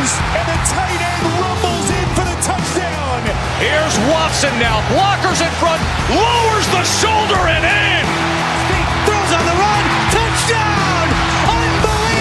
[0.00, 3.20] Akins and the tight end rumbles in for the touchdown.
[3.60, 4.80] Here's Watson now.
[4.88, 5.82] Blockers in front.
[6.08, 8.06] Lowers the shoulder and in.
[9.04, 9.84] Throws on the run.
[10.16, 11.06] Touchdown.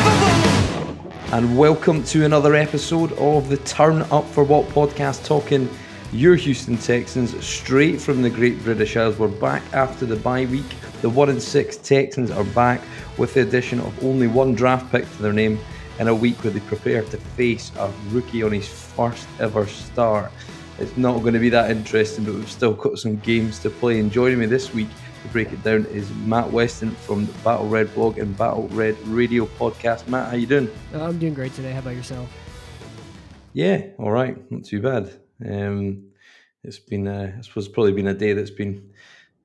[0.03, 1.33] Unbelievable.
[1.33, 5.69] And welcome to another episode of the Turn Up for What podcast, talking
[6.11, 9.17] your Houston Texans straight from the Great British Isles.
[9.17, 10.69] We're back after the bye week.
[11.01, 12.81] The 1 and 6 Texans are back
[13.17, 15.57] with the addition of only one draft pick to their name
[15.99, 20.31] in a week where they prepare to face a rookie on his first ever start.
[20.79, 23.99] It's not going to be that interesting, but we've still got some games to play.
[23.99, 24.87] And joining me this week
[25.23, 28.97] to break it down is Matt Weston from the Battle Red blog and Battle Red
[29.07, 30.07] Radio podcast.
[30.07, 30.71] Matt, how you doing?
[30.93, 31.73] I'm doing great today.
[31.73, 32.31] How about yourself?
[33.51, 35.19] Yeah, all right, not too bad.
[35.45, 36.11] Um,
[36.63, 38.93] it's been, uh, I suppose, probably been a day that's been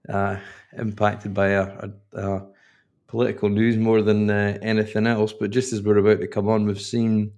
[0.08, 0.36] uh,
[0.76, 2.46] impacted by a, a, a,
[3.14, 5.32] political news more than uh, anything else.
[5.32, 7.30] But just as we're about to come on, we've seen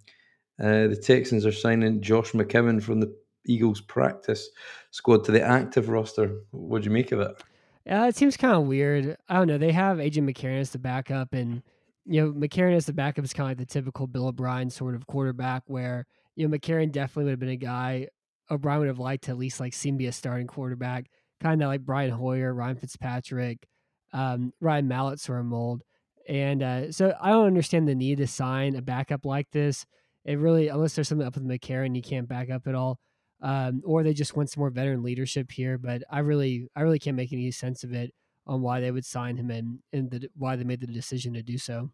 [0.58, 4.48] uh, the Texans are signing Josh McCown from the Eagles practice
[4.90, 6.40] squad to the active roster.
[6.50, 7.42] What do you make of it?
[7.84, 9.18] Yeah, it seems kind of weird.
[9.28, 9.58] I don't know.
[9.58, 11.62] They have AJ McCarron as the backup, and
[12.06, 14.94] you know McCarron as the backup is kind of like the typical Bill O'Brien sort
[14.94, 18.08] of quarterback, where you know McCarron definitely would have been a guy
[18.50, 21.10] O'Brien would have liked to at least like see him be a starting quarterback,
[21.42, 23.68] kind of like Brian Hoyer, Ryan Fitzpatrick,
[24.12, 25.82] um, Ryan Mallett sort of mold.
[26.28, 29.86] And uh, so I don't understand the need to sign a backup like this.
[30.24, 32.98] It really, unless there's something up with McCarron, you can't back up at all,
[33.42, 35.78] um, or they just want some more veteran leadership here.
[35.78, 38.12] But I really, I really can't make any sense of it
[38.44, 41.42] on why they would sign him and and the, why they made the decision to
[41.42, 41.90] do so.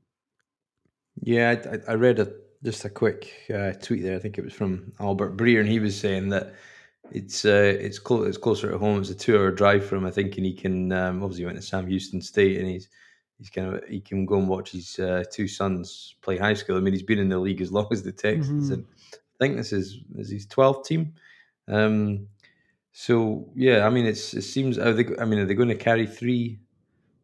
[1.20, 2.32] Yeah, I, I read a
[2.64, 4.16] just a quick uh, tweet there.
[4.16, 6.54] I think it was from Albert Breer, and he was saying that
[7.14, 9.00] it's uh, it's close it's closer to home.
[9.00, 11.56] It's a two hour drive for him, I think, and he can um, obviously went
[11.56, 12.88] to Sam Houston State, and he's
[13.38, 16.76] he's kind of he can go and watch his uh, two sons play high school.
[16.76, 18.74] I mean, he's been in the league as long as the Texans, mm-hmm.
[18.74, 21.14] and I think this is is his twelfth team.
[21.68, 22.28] Um,
[22.92, 24.78] so yeah, I mean, it's it seems.
[24.78, 26.60] Are they, I mean, are they going to carry three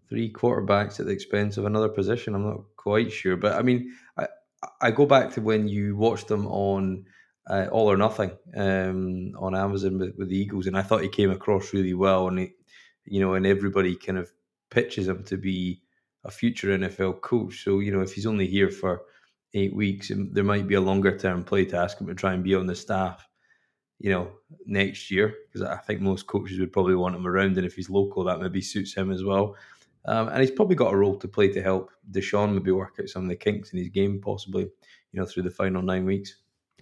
[0.09, 2.35] three quarterbacks at the expense of another position?
[2.35, 4.27] I'm not quite sure, but I mean, I,
[4.81, 7.07] I go back to when you watched them on
[7.49, 11.09] uh, All or Nothing um, on Amazon with, with, the Eagles, and I thought he
[11.09, 12.53] came across really well, and he,
[13.05, 14.31] you know, and everybody kind of
[14.71, 15.83] pitches him to be
[16.25, 17.65] a future NFL coach.
[17.65, 19.03] So you know, if he's only here for
[19.55, 22.45] eight weeks, there might be a longer term play to ask him to try and
[22.45, 23.27] be on the staff.
[23.99, 24.31] You know,
[24.65, 27.91] next year because I think most coaches would probably want him around, and if he's
[27.91, 29.57] local, that maybe suits him as well.
[30.05, 33.09] Um, and he's probably got a role to play to help Deshaun maybe work out
[33.09, 36.37] some of the kinks in his game, possibly, you know, through the final nine weeks.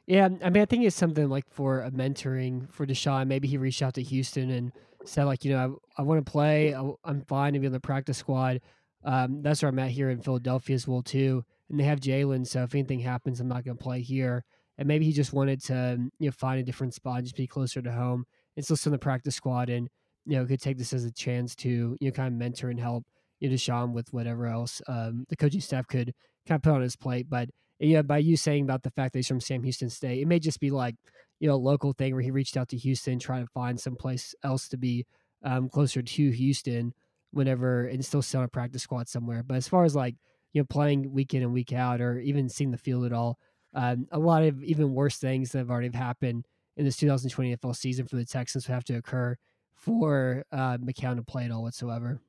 [0.06, 3.26] Yeah, I mean, I think it's something like for a mentoring for Deshaun.
[3.26, 4.72] Maybe he reached out to Houston and
[5.04, 6.74] said, like, you know, I, I want to play.
[6.74, 8.60] I, am fine to be on the practice squad.
[9.04, 11.44] Um, that's where I'm at here in Philadelphia as well too.
[11.68, 14.44] And they have Jalen, so if anything happens, I'm not going to play here.
[14.78, 17.82] And maybe he just wanted to, you know, find a different spot, just be closer
[17.82, 19.88] to home, and still on the practice squad, and
[20.24, 22.80] you know, could take this as a chance to, you know, kind of mentor and
[22.80, 23.04] help
[23.40, 26.12] you know, Deshaun with whatever else um, the coaching staff could
[26.46, 27.26] kind of put on his plate.
[27.28, 30.26] But yeah, by you saying about the fact that he's from Sam Houston State, it
[30.26, 30.96] may just be like
[31.40, 34.34] you know a local thing where he reached out to Houston, trying to find someplace
[34.42, 35.06] else to be
[35.42, 36.94] um, closer to Houston
[37.32, 39.42] whenever and still sit on a practice squad somewhere.
[39.42, 40.14] But as far as like
[40.52, 43.38] you know playing week in and week out, or even seeing the field at all,
[43.74, 47.76] um, a lot of even worse things that have already happened in this 2020 NFL
[47.76, 49.36] season for the Texans would have to occur
[49.74, 52.20] for uh, McCown to play at all whatsoever.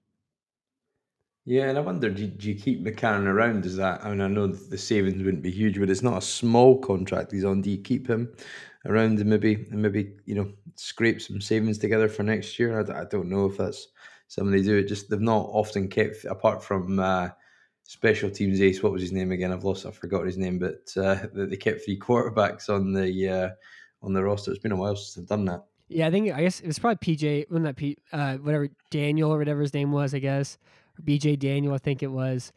[1.49, 3.65] Yeah, and I wonder, do you, do you keep McCarron around?
[3.65, 6.21] Is that, I mean, I know the savings wouldn't be huge, but it's not a
[6.21, 7.61] small contract he's on.
[7.61, 8.33] Do you keep him
[8.85, 12.77] around and maybe, and maybe you know, scrape some savings together for next year?
[12.77, 13.87] I, I don't know if that's
[14.27, 14.75] something they do.
[14.75, 17.29] It just, they've not often kept, apart from uh,
[17.83, 19.53] special teams ace, what was his name again?
[19.53, 23.49] I've lost, I forgot his name, but uh, they kept three quarterbacks on the, uh,
[24.03, 24.51] on the roster.
[24.51, 25.63] It's been a while since they've done that.
[25.87, 29.33] Yeah, I think I guess it was probably PJ, when that P, uh, whatever Daniel
[29.33, 30.57] or whatever his name was, I guess.
[31.03, 32.51] BJ Daniel, I think it was.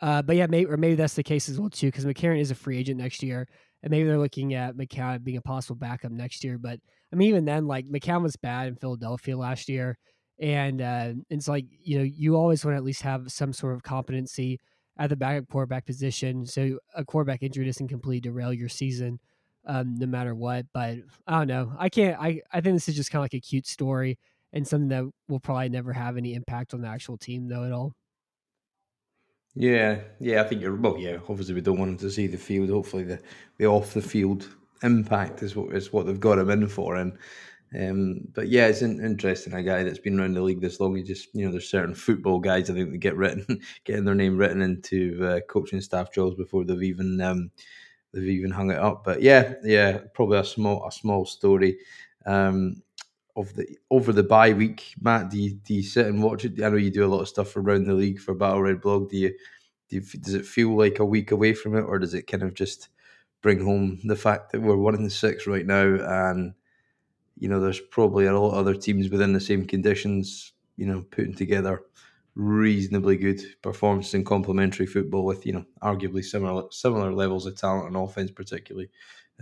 [0.00, 2.50] Uh, but yeah, maybe or maybe that's the case as well too, because McCarron is
[2.50, 3.48] a free agent next year,
[3.82, 6.58] and maybe they're looking at McCown being a possible backup next year.
[6.58, 6.80] But
[7.12, 9.96] I mean, even then, like McCown was bad in Philadelphia last year,
[10.38, 13.74] and uh, it's like you know you always want to at least have some sort
[13.74, 14.60] of competency
[14.98, 19.18] at the backup quarterback position, so a quarterback injury doesn't completely derail your season,
[19.66, 20.66] um, no matter what.
[20.74, 21.72] But I don't know.
[21.78, 22.20] I can't.
[22.20, 24.18] I I think this is just kind of like a cute story
[24.52, 27.72] and something that will probably never have any impact on the actual team though at
[27.72, 27.92] all.
[29.54, 30.98] Yeah, yeah, I think you're well.
[30.98, 32.68] Yeah, obviously we don't want him to see the field.
[32.70, 33.20] Hopefully, the
[33.58, 34.48] the off the field
[34.82, 36.96] impact is what is what they've got him in for.
[36.96, 37.18] And
[37.78, 39.54] Um, but yeah, it's an interesting.
[39.54, 40.96] A guy that's been around the league this long.
[40.96, 44.16] He just you know, there's certain football guys I think that get written, getting their
[44.16, 47.50] name written into uh, coaching staff jobs before they've even um,
[48.12, 49.04] they've even hung it up.
[49.04, 51.78] But yeah, yeah, probably a small a small story.
[52.26, 52.82] Um,
[53.36, 56.62] of the over the bye week, Matt, do you, do you sit and watch it?
[56.62, 59.10] I know you do a lot of stuff around the league for Battle Red Blog.
[59.10, 59.34] Do you,
[59.88, 62.42] do you does it feel like a week away from it, or does it kind
[62.42, 62.88] of just
[63.42, 65.84] bring home the fact that we're one in six right now,
[66.30, 66.54] and
[67.38, 71.02] you know there's probably a lot of other teams within the same conditions, you know,
[71.10, 71.82] putting together
[72.34, 77.86] reasonably good performance in complementary football with you know arguably similar similar levels of talent
[77.88, 78.90] and offense, particularly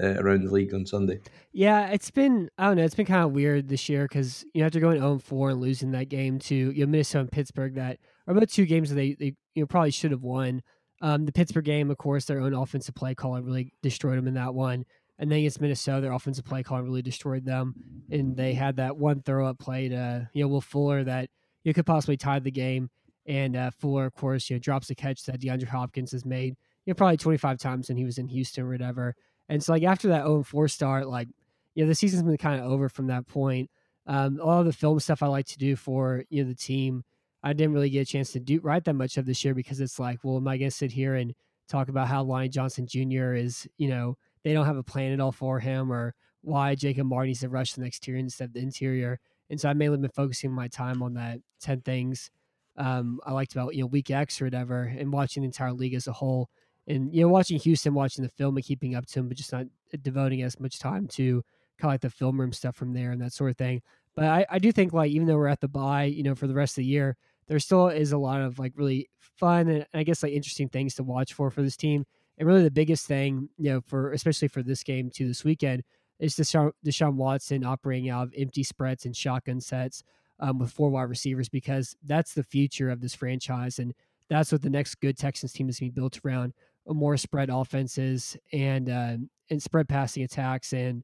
[0.03, 1.21] uh, around the league on Sunday.
[1.53, 4.61] Yeah, it's been I don't know, it's been kind of weird this year because you
[4.61, 7.75] know after going 0 4 and losing that game to you know Minnesota and Pittsburgh
[7.75, 10.63] that are both two games that they, they you know probably should have won.
[11.01, 14.35] Um, the Pittsburgh game, of course, their own offensive play caller really destroyed them in
[14.35, 14.85] that one.
[15.19, 17.75] And then against Minnesota, their offensive play caller really destroyed them.
[18.11, 21.31] And they had that one throw up play to you know Will Fuller that
[21.63, 22.91] you could possibly tie the game.
[23.27, 26.57] And uh, Fuller, of course, you know drops a catch that DeAndre Hopkins has made
[26.85, 29.15] you know probably 25 times when he was in Houston or whatever.
[29.49, 31.29] And so like after that 0 4 start, like,
[31.75, 33.71] you know, the season's been kind of over from that point.
[34.07, 36.55] Um, a lot of the film stuff I like to do for, you know, the
[36.55, 37.05] team,
[37.43, 39.81] I didn't really get a chance to do write that much of this year because
[39.81, 41.35] it's like, well, am I to sit here and
[41.69, 43.35] talk about how Lonnie Johnson Jr.
[43.35, 47.07] is, you know, they don't have a plan at all for him or why Jacob
[47.07, 49.19] Martin needs to rush the exterior instead of the interior.
[49.51, 52.31] And so I mainly been focusing my time on that 10 things
[52.77, 55.95] um, I liked about, you know, week X or whatever and watching the entire league
[55.95, 56.51] as a whole
[56.87, 59.53] and you know watching Houston, watching the film and keeping up to him, but just
[59.53, 59.67] not
[60.03, 61.43] devoting as much time to
[61.79, 63.83] kind of like the film room stuff from there and that sort of thing.
[64.15, 66.47] But I, I do think like even though we're at the bye, you know, for
[66.47, 67.17] the rest of the year,
[67.47, 70.95] there still is a lot of like really fun and I guess like interesting things
[70.97, 72.05] to watch for for this team.
[72.39, 75.83] And really the biggest thing, you know, for especially for this game to this weekend
[76.19, 80.03] is Deshaun, Deshaun Watson operating out of empty spreads and shotgun sets
[80.41, 83.95] um, with four wide receivers because that's the future of this franchise and
[84.29, 86.55] that's what the next good Texans team is going to be built around
[86.87, 89.17] more spread offenses and uh,
[89.51, 91.03] and spread passing attacks and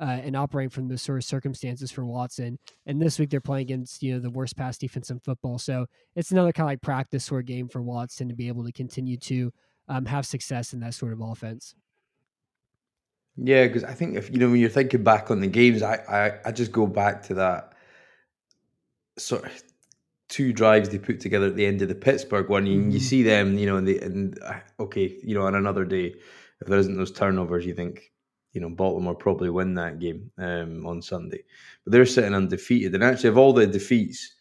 [0.00, 2.58] uh, and operating from those sort of circumstances for Watson.
[2.86, 5.86] And this week they're playing against you know the worst pass defense in football, so
[6.16, 8.72] it's another kind of like practice sort of game for Watson to be able to
[8.72, 9.52] continue to
[9.88, 11.74] um, have success in that sort of offense.
[13.36, 15.96] Yeah, because I think if you know when you're thinking back on the games, I
[15.96, 17.74] I, I just go back to that
[19.18, 19.44] sort
[20.30, 22.64] two drives they put together at the end of the Pittsburgh one.
[22.64, 22.90] You, mm-hmm.
[22.90, 26.14] you see them, you know, and, they, and uh, okay, you know, on another day,
[26.60, 28.12] if there isn't those turnovers, you think,
[28.52, 31.42] you know, Baltimore probably win that game um, on Sunday.
[31.84, 32.94] But they're sitting undefeated.
[32.94, 34.34] And actually, of all the defeats,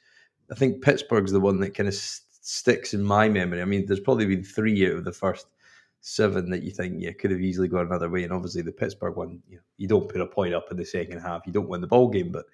[0.51, 3.61] I think Pittsburgh's the one that kind of sticks in my memory.
[3.61, 5.47] I mean, there's probably been three out of the first
[6.01, 8.23] seven that you think, yeah, could have easily gone another way.
[8.23, 10.85] And obviously, the Pittsburgh one, you know, you don't put a point up in the
[10.85, 12.31] second half, you don't win the ball game.
[12.31, 12.45] But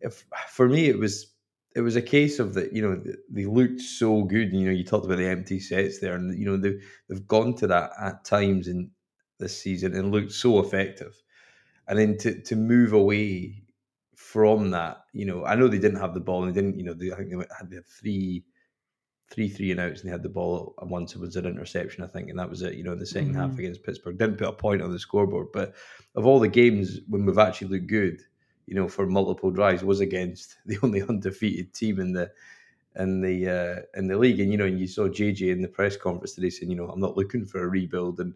[0.00, 1.32] if for me, it was
[1.78, 4.52] it was a case of that, you know, they looked so good.
[4.52, 7.54] You know, you talked about the empty sets there, and you know they've they've gone
[7.54, 8.90] to that at times in
[9.38, 11.14] this season and looked so effective.
[11.86, 13.62] And then to to move away
[14.16, 16.84] from that, you know, I know they didn't have the ball and they didn't, you
[16.84, 18.44] know, they, I think they had, they had three,
[19.30, 22.02] three, three and outs and they had the ball and once it was an interception,
[22.02, 22.74] I think, and that was it.
[22.74, 23.36] You know, in the 2nd mm-hmm.
[23.36, 25.76] half against Pittsburgh, didn't put a point on the scoreboard, but
[26.16, 28.20] of all the games when we've actually looked good,
[28.68, 32.30] you know, for multiple drives was against the only undefeated team in the
[32.96, 34.40] in the uh, in the league.
[34.40, 36.88] And you know, and you saw JJ in the press conference today saying, you know,
[36.88, 38.20] I'm not looking for a rebuild.
[38.20, 38.34] And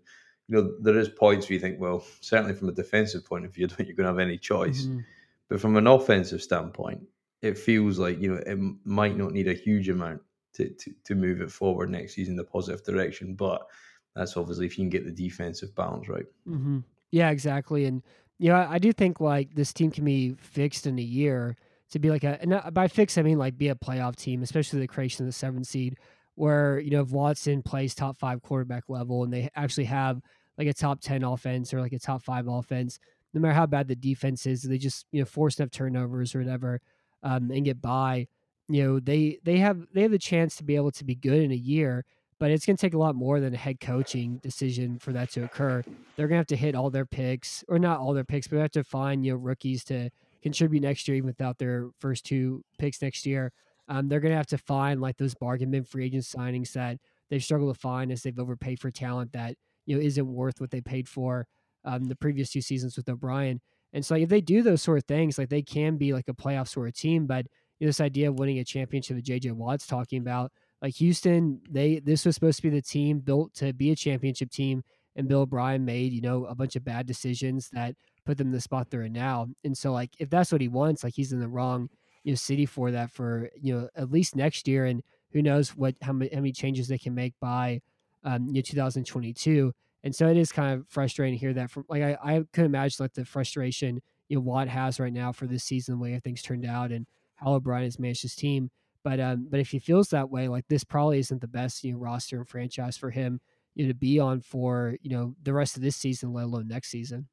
[0.48, 3.54] you know, there is points where you think, well, certainly from a defensive point of
[3.54, 4.82] view, I don't think you're going to have any choice.
[4.82, 5.00] Mm-hmm.
[5.48, 7.02] But from an offensive standpoint,
[7.42, 10.22] it feels like you know it might not need a huge amount
[10.54, 13.34] to, to, to move it forward next season in the positive direction.
[13.34, 13.66] But
[14.14, 16.26] that's obviously if you can get the defensive balance right.
[16.48, 16.80] Mm-hmm.
[17.10, 17.84] Yeah, exactly.
[17.84, 18.02] And
[18.42, 21.56] you know, I, I do think like this team can be fixed in a year
[21.92, 24.80] to be like a, and by fix I mean like be a playoff team, especially
[24.80, 25.96] the creation of the seventh seed,
[26.34, 30.20] where you know if Watson plays top five quarterback level and they actually have
[30.58, 32.99] like a top ten offense or like a top five offense,
[33.32, 36.40] no matter how bad the defense is, they just you know force enough turnovers or
[36.40, 36.80] whatever
[37.22, 38.26] um, and get by.
[38.68, 41.40] You know they they have they have the chance to be able to be good
[41.40, 42.04] in a year
[42.42, 45.30] but it's going to take a lot more than a head coaching decision for that
[45.30, 45.80] to occur.
[46.16, 48.56] They're going to have to hit all their picks, or not all their picks, but
[48.56, 50.11] they have to find you know rookies to
[50.42, 53.52] contribute next year, even without their first two picks next year.
[53.87, 56.99] Um, they're going to have to find like those bargain bin free agent signings that
[57.30, 59.54] they've struggled to find as they've overpaid for talent that
[59.87, 61.46] you know isn't worth what they paid for
[61.84, 63.61] um, the previous two seasons with O'Brien.
[63.92, 66.26] And so like, if they do those sort of things, like they can be like
[66.26, 67.28] a playoff sort of team.
[67.28, 67.46] But
[67.78, 70.50] you know, this idea of winning a championship that JJ Watt's talking about,
[70.82, 74.50] like Houston, they this was supposed to be the team built to be a championship
[74.50, 74.82] team,
[75.14, 77.94] and Bill O'Brien made you know a bunch of bad decisions that
[78.26, 79.46] put them in the spot they're in now.
[79.64, 81.88] And so like if that's what he wants, like he's in the wrong
[82.24, 85.70] you know city for that for you know at least next year, and who knows
[85.70, 87.80] what how many, how many changes they can make by
[88.24, 89.72] um, you know 2022.
[90.04, 92.64] And so it is kind of frustrating to hear that from like I, I could
[92.64, 96.18] imagine like the frustration you know Watt has right now for this season, the way
[96.18, 98.70] things turned out, and how O'Brien has managed his team.
[99.04, 101.92] But um, but if he feels that way, like this probably isn't the best you
[101.92, 103.40] know roster and franchise for him
[103.75, 106.68] you know, to be on for you know the rest of this season, let alone
[106.68, 107.28] next season.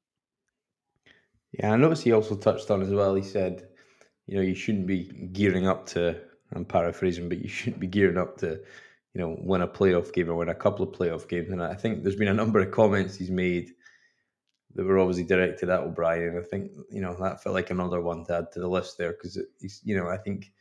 [1.53, 3.15] Yeah, I noticed he also touched on as well.
[3.15, 3.67] He said,
[4.27, 6.19] you know, you shouldn't be gearing up to.
[6.53, 8.59] I'm paraphrasing, but you shouldn't be gearing up to,
[9.13, 11.51] you know, win a playoff game or win a couple of playoff games.
[11.51, 13.71] And I think there's been a number of comments he's made
[14.75, 16.37] that were obviously directed at O'Brien.
[16.37, 19.13] I think you know that felt like another one to add to the list there
[19.13, 19.37] because
[19.83, 20.51] you know, I think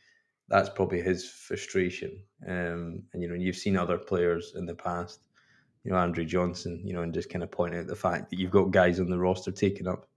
[0.49, 2.21] that's probably his frustration.
[2.47, 5.21] Um, and you know, you've seen other players in the past,
[5.83, 8.39] you know, Andre Johnson, you know, and just kind of point out the fact that
[8.39, 10.09] you've got guys on the roster taking up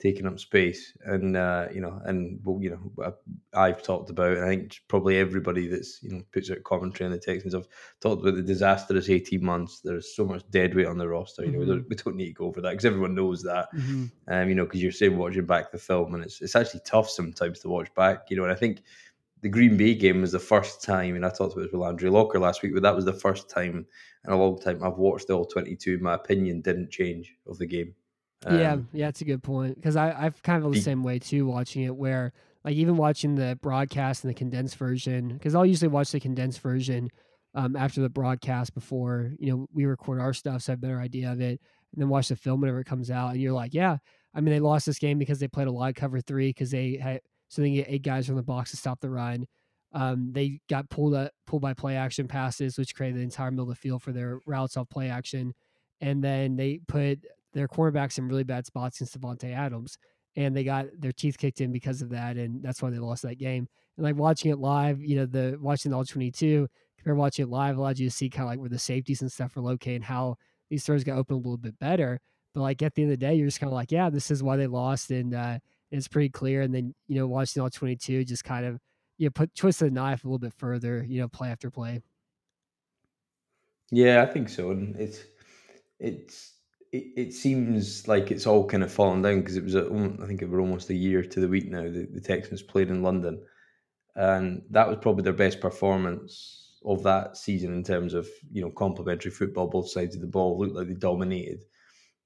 [0.00, 3.14] taking up space, and uh, you know, and well, you know,
[3.52, 7.12] I've talked about, and I think probably everybody that's you know puts out commentary on
[7.12, 7.66] the Texans have
[8.00, 9.80] talked about the disastrous eighteen months.
[9.82, 11.44] There's so much dead weight on the roster.
[11.44, 11.70] You know, mm-hmm.
[11.70, 13.68] we, don't, we don't need to go over that because everyone knows that.
[13.74, 14.04] Mm-hmm.
[14.28, 17.10] Um, you know, because you're saying watching back the film, and it's it's actually tough
[17.10, 18.30] sometimes to watch back.
[18.30, 18.82] You know, and I think
[19.42, 22.10] the Green Bay game was the first time, and I talked about this with Andrew
[22.10, 23.86] Locker last week, but that was the first time
[24.24, 25.98] in a long time I've watched the all 22.
[25.98, 27.94] My opinion didn't change of the game.
[28.46, 31.18] Um, yeah, yeah, it's a good point because I I've kind of the same way
[31.18, 31.94] too watching it.
[31.94, 32.32] Where
[32.64, 36.60] like even watching the broadcast and the condensed version, because I'll usually watch the condensed
[36.60, 37.10] version
[37.54, 40.82] um, after the broadcast before you know we record our stuff, so I have a
[40.82, 41.60] better idea of it,
[41.92, 43.32] and then watch the film whenever it comes out.
[43.32, 43.98] And you're like, yeah,
[44.34, 46.70] I mean they lost this game because they played a lot of cover three because
[46.70, 49.46] they had so they get eight guys from the box to stop the run.
[49.92, 53.64] Um, they got pulled up, pulled by play action passes, which created the entire middle
[53.64, 55.54] of the field for their routes off play action.
[56.00, 57.20] And then they put
[57.54, 59.96] their cornerbacks in really bad spots against Davante Adams,
[60.36, 63.22] and they got their teeth kicked in because of that, and that's why they lost
[63.22, 63.66] that game.
[63.96, 67.44] And like watching it live, you know, the watching the all twenty two compared watching
[67.44, 69.60] it live allowed you to see kind of like where the safeties and stuff are
[69.62, 70.36] located and how
[70.68, 72.20] these throws got open a little bit better.
[72.54, 74.30] But like at the end of the day, you're just kind of like, yeah, this
[74.30, 75.58] is why they lost, and uh,
[75.90, 76.62] it's pretty clear.
[76.62, 78.78] And then you know, watching all twenty two, just kind of
[79.18, 82.00] you know, put twist the knife a little bit further, you know, play after play.
[83.90, 85.24] Yeah, I think so, and it's
[85.98, 86.54] it's
[86.92, 90.18] it, it seems like it's all kind of fallen down because it was, a, um,
[90.22, 91.82] I think, it were almost a year to the week now.
[91.82, 93.42] The, the Texans played in London,
[94.14, 98.70] and that was probably their best performance of that season in terms of you know
[98.70, 99.68] complementary football.
[99.68, 101.64] Both sides of the ball looked like they dominated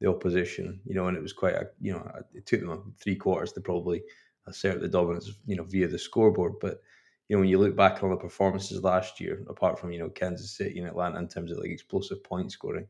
[0.02, 3.14] the opposition, you know, and it was quite a you know it took them three
[3.14, 4.02] quarters to probably
[4.48, 6.54] assert the dominance, you know, via the scoreboard.
[6.60, 6.82] But
[7.28, 10.10] you know, when you look back on the performances last year, apart from you know
[10.10, 12.88] Kansas City and Atlanta in terms of like explosive point scoring,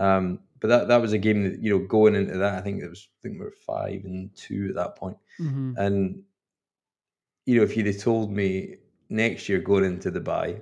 [0.00, 2.82] um, but that that was a game that you know going into that, I think
[2.82, 5.16] it was I think we were five and two at that point.
[5.38, 5.74] Mm-hmm.
[5.78, 6.22] and
[7.46, 8.76] you know if you'd have told me
[9.08, 10.60] next year going into the bye,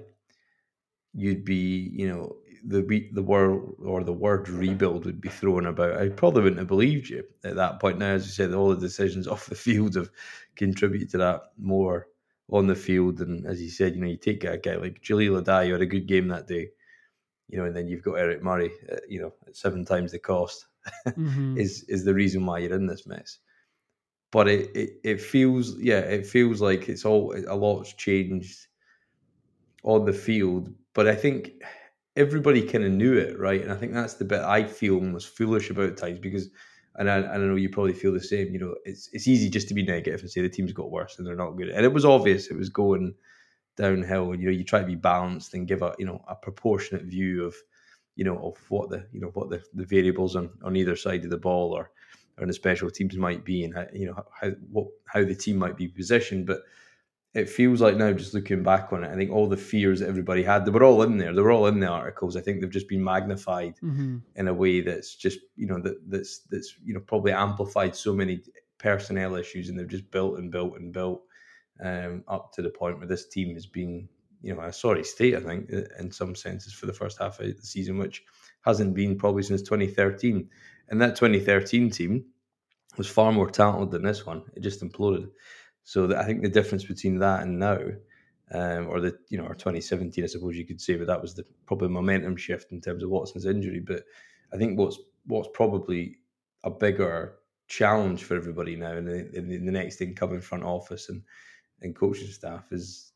[1.15, 6.01] you'd be you know the the word or the word rebuild would be thrown about.
[6.01, 7.99] I probably wouldn't have believed you at that point.
[7.99, 10.11] Now, as you said, all the decisions off the field have
[10.57, 12.09] contributed to that more
[12.51, 13.21] on the field.
[13.21, 15.83] And as you said, you know, you take a guy like Jahleel Addae, you had
[15.83, 16.71] a good game that day
[17.49, 20.19] you know, and then you've got Eric Murray, uh, you know, at seven times the
[20.19, 20.67] cost
[21.07, 21.57] mm-hmm.
[21.59, 23.39] is is the reason why you're in this mess.
[24.31, 28.67] But it, it it feels yeah, it feels like it's all a lot's changed
[29.83, 30.73] on the field.
[30.93, 31.53] But I think
[32.19, 33.63] everybody kind of knew it, right?
[33.63, 36.49] And I think that's the bit I feel almost foolish about times because,
[36.97, 38.53] and I, I know you probably feel the same.
[38.53, 41.19] You know, it's it's easy just to be negative and say the team's got worse
[41.19, 41.69] and they're not good.
[41.71, 43.15] And it was obvious it was going
[43.79, 47.05] downhill you know you try to be balanced and give a you know a proportionate
[47.05, 47.55] view of
[48.17, 51.23] you know of what the you know what the, the variables on on either side
[51.25, 51.91] of the ball or
[52.39, 55.57] or the special teams might be and how, you know how what how the team
[55.57, 56.63] might be positioned but
[57.39, 60.09] it feels like now just looking back on it i think all the fears that
[60.09, 62.61] everybody had they were all in there they were all in the articles i think
[62.61, 64.19] they've just been magnified mm-hmm.
[64.37, 68.15] in a way that's just you know that that's that's you know probably amplified so
[68.15, 68.43] many
[68.79, 71.23] personnel issues and they've just built and built and built
[71.83, 74.09] um, up to the point where this team has been,
[74.43, 77.47] you know, a sorry state, I think, in some senses for the first half of
[77.47, 78.25] the season, which
[78.63, 80.49] hasn't been probably since 2013.
[80.89, 82.25] And that 2013 team
[82.97, 84.43] was far more talented than this one.
[84.55, 85.31] It just imploded.
[85.89, 87.79] So I think the difference between that and now,
[88.53, 91.33] um, or the you know, or 2017, I suppose you could say, but that was
[91.33, 93.81] the probably momentum shift in terms of Watson's injury.
[93.81, 94.05] But
[94.53, 96.17] I think what's what's probably
[96.63, 97.37] a bigger
[97.69, 101.23] challenge for everybody now in the, in the next incoming front office and
[101.81, 103.11] and coaching staff is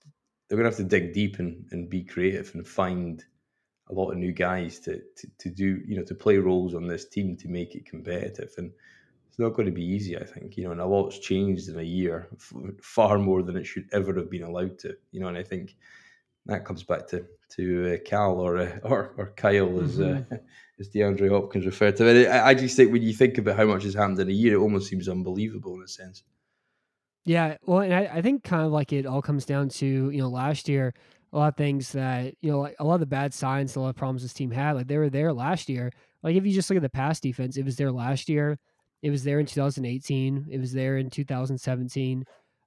[0.49, 3.23] they're going to have to dig deep and, and be creative and find
[3.91, 6.87] a lot of new guys to, to, to do, you know, to play roles on
[6.87, 8.55] this team to make it competitive.
[8.57, 8.73] And
[9.33, 10.19] it's not going to be easy.
[10.19, 12.29] I think you know, and a lot's changed in a year,
[12.83, 14.95] far more than it should ever have been allowed to.
[15.11, 15.75] You know, and I think
[16.45, 20.35] that comes back to to uh, Cal or uh, or or Kyle as uh, mm-hmm.
[20.35, 20.39] uh,
[20.79, 22.29] as DeAndre Hopkins referred to it.
[22.29, 24.57] I, I just think when you think about how much has happened in a year,
[24.57, 26.25] it almost seems unbelievable in a sense.
[27.25, 30.19] Yeah, well, and I, I think kind of like it all comes down to you
[30.19, 30.93] know last year
[31.33, 33.81] a lot of things that you know like a lot of the bad signs, a
[33.81, 35.91] lot of problems this team had, like they were there last year.
[36.23, 38.59] Like if you just look at the pass defense, it was there last year.
[39.03, 40.47] It was there in 2018.
[40.51, 42.25] It was there in 2017.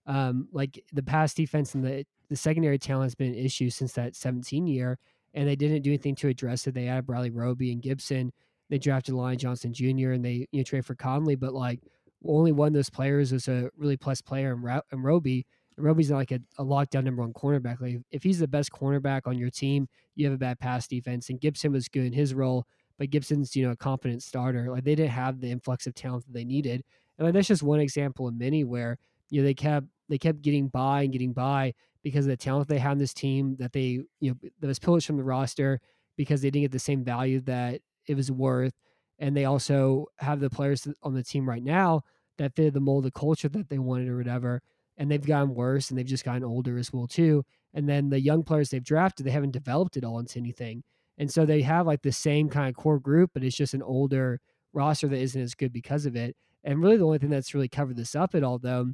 [0.07, 3.93] Um, like the pass defense and the the secondary talent has been an issue since
[3.93, 4.97] that 17 year,
[5.33, 6.73] and they didn't do anything to address it.
[6.73, 8.31] They had Bradley Roby and Gibson.
[8.69, 10.11] They drafted Lonnie Johnson Jr.
[10.11, 11.79] and they you know trade for Conley, but like
[12.27, 15.45] only one of those players was a really plus player in, in Roby.
[15.77, 17.81] And Roby's not like a, a lockdown number one cornerback.
[17.81, 21.29] Like if he's the best cornerback on your team, you have a bad pass defense.
[21.29, 22.65] And Gibson was good in his role,
[22.97, 24.69] but Gibson's you know a confident starter.
[24.69, 26.83] Like they didn't have the influx of talent that they needed.
[27.17, 28.97] And like that's just one example of many where
[29.29, 31.73] you know they kept they kept getting by and getting by
[32.03, 34.79] because of the talent they had in this team that they you know that was
[34.79, 35.79] pillaged from the roster
[36.17, 38.73] because they didn't get the same value that it was worth.
[39.19, 42.03] And they also have the players on the team right now
[42.37, 44.61] that fit the mold of culture that they wanted or whatever.
[44.97, 47.43] And they've gotten worse and they've just gotten older as well too.
[47.73, 50.83] And then the young players they've drafted, they haven't developed it all into anything.
[51.17, 53.81] And so they have like the same kind of core group, but it's just an
[53.81, 54.41] older
[54.73, 56.35] roster that isn't as good because of it.
[56.63, 58.93] And really the only thing that's really covered this up at all though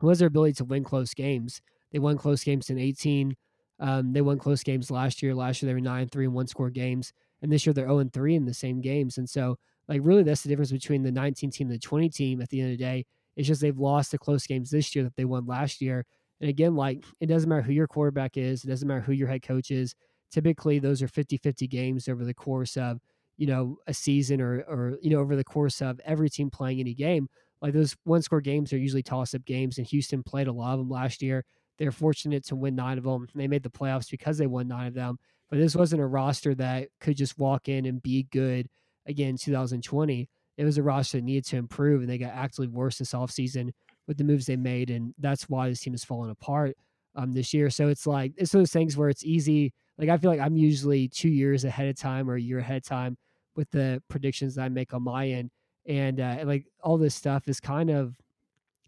[0.00, 1.60] was their ability to win close games.
[1.92, 3.36] They won close games in 18.
[3.78, 5.34] Um, they won close games last year.
[5.34, 7.12] Last year they were 9 3 and one score games.
[7.40, 9.18] And this year they're 0 3 in the same games.
[9.18, 12.40] And so like really that's the difference between the 19 team and the 20 team
[12.40, 13.06] at the end of the day.
[13.36, 16.04] It's just they've lost the close games this year that they won last year.
[16.40, 19.28] And again, like it doesn't matter who your quarterback is, it doesn't matter who your
[19.28, 19.94] head coach is.
[20.32, 22.98] Typically those are 50-50 games over the course of,
[23.36, 26.80] you know, a season or or you know, over the course of every team playing
[26.80, 27.28] any game.
[27.60, 30.72] Like those one score games are usually toss up games and Houston played a lot
[30.72, 31.44] of them last year.
[31.78, 33.28] They're fortunate to win nine of them.
[33.34, 35.18] They made the playoffs because they won nine of them.
[35.50, 38.68] But this wasn't a roster that could just walk in and be good
[39.06, 42.98] again 2020 it was a roster that needed to improve and they got actually worse
[42.98, 43.70] this offseason
[44.06, 46.76] with the moves they made and that's why this team has fallen apart
[47.14, 50.30] um, this year so it's like it's those things where it's easy like i feel
[50.30, 53.16] like i'm usually two years ahead of time or a year ahead of time
[53.56, 55.50] with the predictions that i make on my end
[55.86, 58.16] and uh, like all this stuff is kind of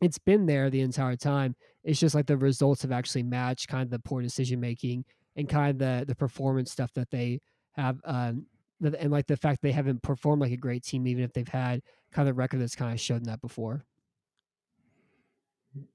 [0.01, 3.83] it's been there the entire time it's just like the results have actually matched kind
[3.83, 5.05] of the poor decision making
[5.37, 7.41] and kind of the the performance stuff that they
[7.73, 8.47] have um,
[8.81, 11.83] and like the fact they haven't performed like a great team, even if they've had
[12.13, 13.85] kind of a record that's kind of shown that before.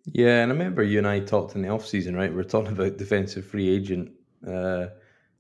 [0.05, 2.33] Yeah, and I remember you and I talked in the off season, right?
[2.33, 4.11] We are talking about defensive free agent
[4.47, 4.87] uh,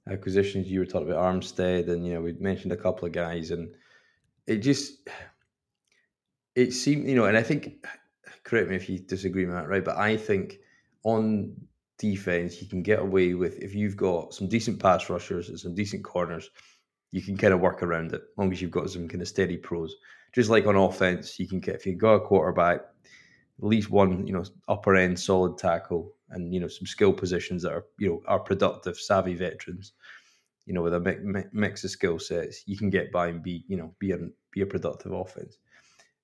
[0.09, 0.67] acquisitions.
[0.67, 3.73] You were talking about Armstead, and you know we mentioned a couple of guys, and
[4.47, 5.07] it just
[6.55, 7.85] it seemed, you know, and I think
[8.43, 9.85] correct me if you disagree that, right?
[9.85, 10.59] But I think
[11.03, 11.55] on
[11.97, 15.75] defense you can get away with if you've got some decent pass rushers and some
[15.75, 16.49] decent corners
[17.11, 19.27] you can kind of work around it as long as you've got some kind of
[19.27, 19.95] steady pros.
[20.33, 22.81] Just like on offense, you can get if you've got a quarterback,
[23.59, 27.63] at least one, you know, upper end solid tackle and you know some skill positions
[27.63, 29.93] that are you know are productive, savvy veterans.
[30.65, 33.77] You know, with a mix of skill sets, you can get by and be you
[33.77, 34.19] know be a
[34.51, 35.57] be a productive offense.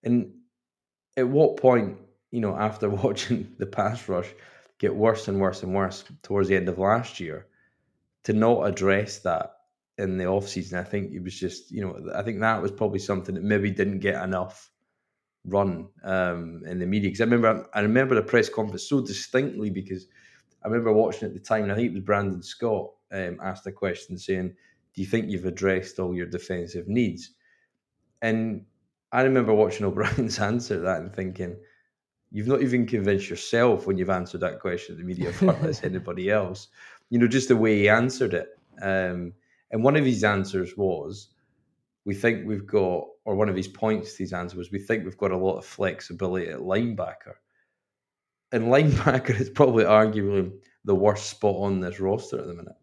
[0.04, 0.34] And
[1.18, 1.98] at what point,
[2.32, 4.30] you know, after watching the pass rush
[4.78, 7.48] get worse and worse and worse towards the end of last year,
[8.24, 9.56] to not address that
[9.98, 10.78] in the off season.
[10.78, 13.72] I think it was just, you know, I think that was probably something that maybe
[13.72, 14.70] didn't get enough
[15.46, 17.10] run um, in the media.
[17.10, 20.08] Because I remember, I remember the press conference so distinctly because
[20.64, 23.68] I remember watching at the time, and I think it was Brandon Scott um, asked
[23.68, 24.56] a question saying,
[24.94, 27.32] "Do you think you've addressed all your defensive needs?"
[28.22, 28.66] And
[29.12, 31.56] I remember watching O'Brien's answer that and thinking,
[32.32, 35.84] "You've not even convinced yourself when you've answered that question to the media, far less
[35.84, 36.68] anybody else."
[37.10, 38.50] You know, just the way he answered it.
[38.82, 39.34] Um,
[39.72, 41.30] and one of his answers was,
[42.06, 45.04] we think we've got, or one of his points to his answer was, we think
[45.04, 47.36] we've got a lot of flexibility at linebacker.
[48.52, 50.52] And linebacker is probably arguably
[50.86, 52.76] the worst spot on this roster at the minute.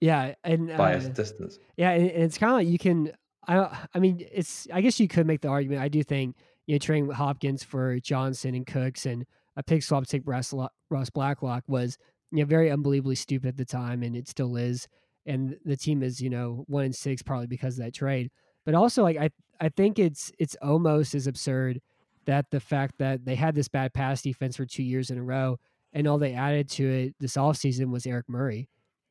[0.00, 1.58] Yeah, and by uh, a distance.
[1.76, 3.12] Yeah, and, it's kind of like you can.
[3.48, 4.66] I I mean, it's.
[4.72, 5.80] I guess you could make the argument.
[5.80, 9.24] I do think you know trading Hopkins for Johnson and Cooks and
[9.56, 10.52] a pick swap to take Ross,
[10.90, 11.96] Ross Blacklock was
[12.30, 14.88] you know, very unbelievably stupid at the time, and it still is.
[15.24, 18.30] And the team is, you know, one in six probably because of that trade.
[18.66, 21.80] But also, like I, I think it's it's almost as absurd
[22.26, 25.22] that the fact that they had this bad pass defense for two years in a
[25.22, 25.58] row,
[25.94, 28.68] and all they added to it this offseason was Eric Murray.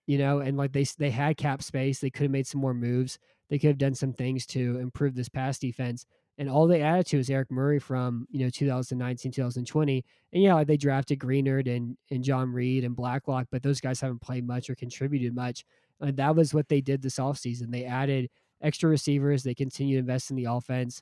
[0.07, 2.73] You know, and like they they had cap space, they could have made some more
[2.75, 3.17] moves.
[3.49, 6.05] They could have done some things to improve this pass defense.
[6.37, 10.53] and all they added to is Eric Murray from you know 2019, 2020, and yeah,
[10.53, 14.45] like they drafted Greenard and and John Reid and Blacklock, but those guys haven't played
[14.45, 15.63] much or contributed much.
[16.01, 17.71] And that was what they did this offseason.
[17.71, 18.29] They added
[18.61, 19.43] extra receivers.
[19.43, 21.01] They continue to invest in the offense,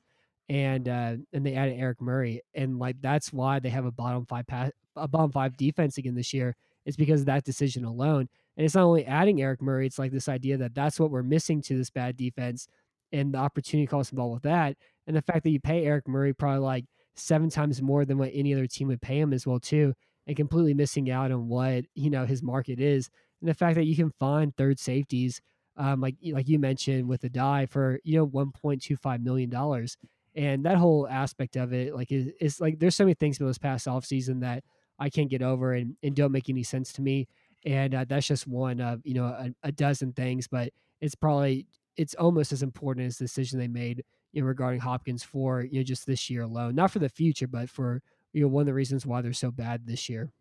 [0.49, 4.25] and uh, and they added Eric Murray, and like that's why they have a bottom
[4.25, 6.55] five pass, a bottom five defense again this year.
[6.85, 8.27] It's because of that decision alone.
[8.57, 11.23] And it's not only adding Eric Murray; it's like this idea that that's what we're
[11.23, 12.67] missing to this bad defense,
[13.11, 16.33] and the opportunity cost involved with that, and the fact that you pay Eric Murray
[16.33, 16.85] probably like
[17.15, 19.93] seven times more than what any other team would pay him as well too,
[20.27, 23.09] and completely missing out on what you know his market is,
[23.41, 25.41] and the fact that you can find third safeties
[25.77, 29.97] um, like like you mentioned with the die for you know 1.25 million dollars.
[30.35, 33.47] And that whole aspect of it like is, is like there's so many things about
[33.47, 34.63] this past off season that
[34.97, 37.27] i can't get over and, and don't make any sense to me.
[37.65, 41.67] And uh, that's just one of you know a, a, dozen things but it's probably
[41.97, 45.79] it's almost as important as the decision they made you know regarding hopkins for you
[45.79, 46.75] know just this year alone.
[46.75, 48.01] Not for the future but for
[48.33, 50.31] you know one of the reasons why they're so bad this year.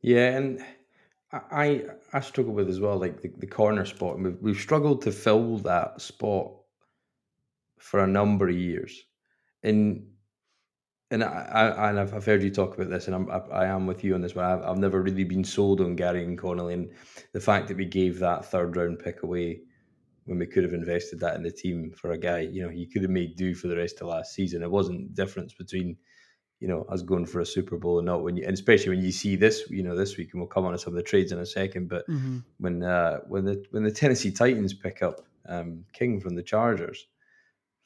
[0.00, 0.64] Yeah and
[1.32, 5.02] I I struggle with as well, like the, the corner spot, and we've we've struggled
[5.02, 6.52] to fill that spot
[7.78, 9.02] for a number of years,
[9.62, 10.06] and
[11.10, 13.66] and I, I and I've, I've heard you talk about this, and I'm I, I
[13.66, 16.74] am with you on this, but I've, I've never really been sold on Gareon Conley,
[16.74, 16.90] and
[17.32, 19.62] the fact that we gave that third round pick away
[20.24, 22.86] when we could have invested that in the team for a guy, you know, he
[22.86, 24.62] could have made do for the rest of last season.
[24.62, 25.96] It wasn't difference between
[26.62, 29.04] you know, us going for a Super Bowl and not when you, and especially when
[29.04, 31.02] you see this, you know, this week, and we'll come on to some of the
[31.02, 31.88] trades in a second.
[31.88, 32.38] But mm-hmm.
[32.58, 37.08] when uh, when the when the Tennessee Titans pick up um, King from the Chargers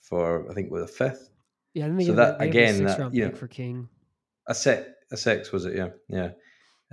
[0.03, 1.31] for I think with a fifth,
[1.73, 3.89] yeah, so that again, that, you know, for King,
[4.47, 5.75] a six, a six was it?
[5.75, 6.31] Yeah, yeah.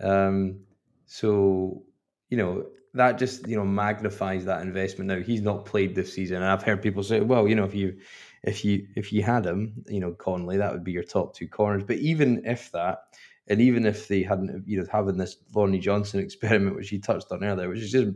[0.02, 0.62] Um,
[1.06, 1.84] so
[2.30, 5.10] you know that just you know magnifies that investment.
[5.10, 7.76] Now he's not played this season, and I've heard people say, well, you know, if
[7.76, 7.98] you
[8.44, 11.48] if you if you had him, you know, Conley, that would be your top two
[11.48, 11.84] corners.
[11.86, 13.00] But even if that,
[13.48, 17.32] and even if they hadn't, you know, having this Lonnie Johnson experiment, which he touched
[17.32, 18.12] on earlier, which is just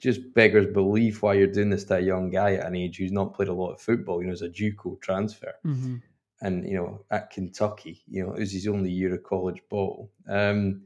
[0.00, 3.12] just beggars belief why you're doing this to a young guy at an age who's
[3.12, 4.20] not played a lot of football.
[4.20, 5.96] You know, as a JUCO transfer, mm-hmm.
[6.42, 10.10] and you know, at Kentucky, you know, it was his only year of college ball.
[10.28, 10.82] Um,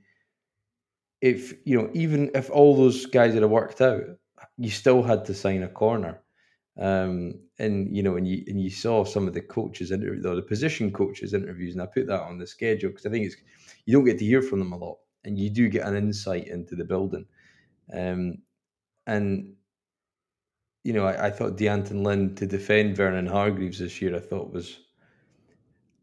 [1.23, 4.05] if you know, even if all those guys had worked out,
[4.59, 6.21] you still had to sign a corner.
[6.79, 10.43] Um, and you know, and you and you saw some of the coaches interview, the
[10.43, 13.37] position coaches interviews, and I put that on the schedule because I think it's
[13.85, 16.47] you don't get to hear from them a lot, and you do get an insight
[16.47, 17.27] into the building.
[17.93, 18.39] Um,
[19.07, 19.55] and
[20.85, 24.53] you know, I, I thought D'Anton Lynn to defend Vernon Hargreaves this year, I thought
[24.53, 24.79] was.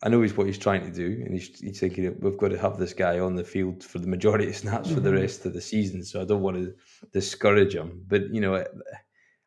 [0.03, 2.59] I know he's what he's trying to do, and he's, he's thinking we've got to
[2.59, 4.95] have this guy on the field for the majority of snaps mm-hmm.
[4.95, 5.21] for the mm-hmm.
[5.21, 6.03] rest of the season.
[6.03, 6.73] So I don't want to
[7.13, 8.63] discourage him, but you know,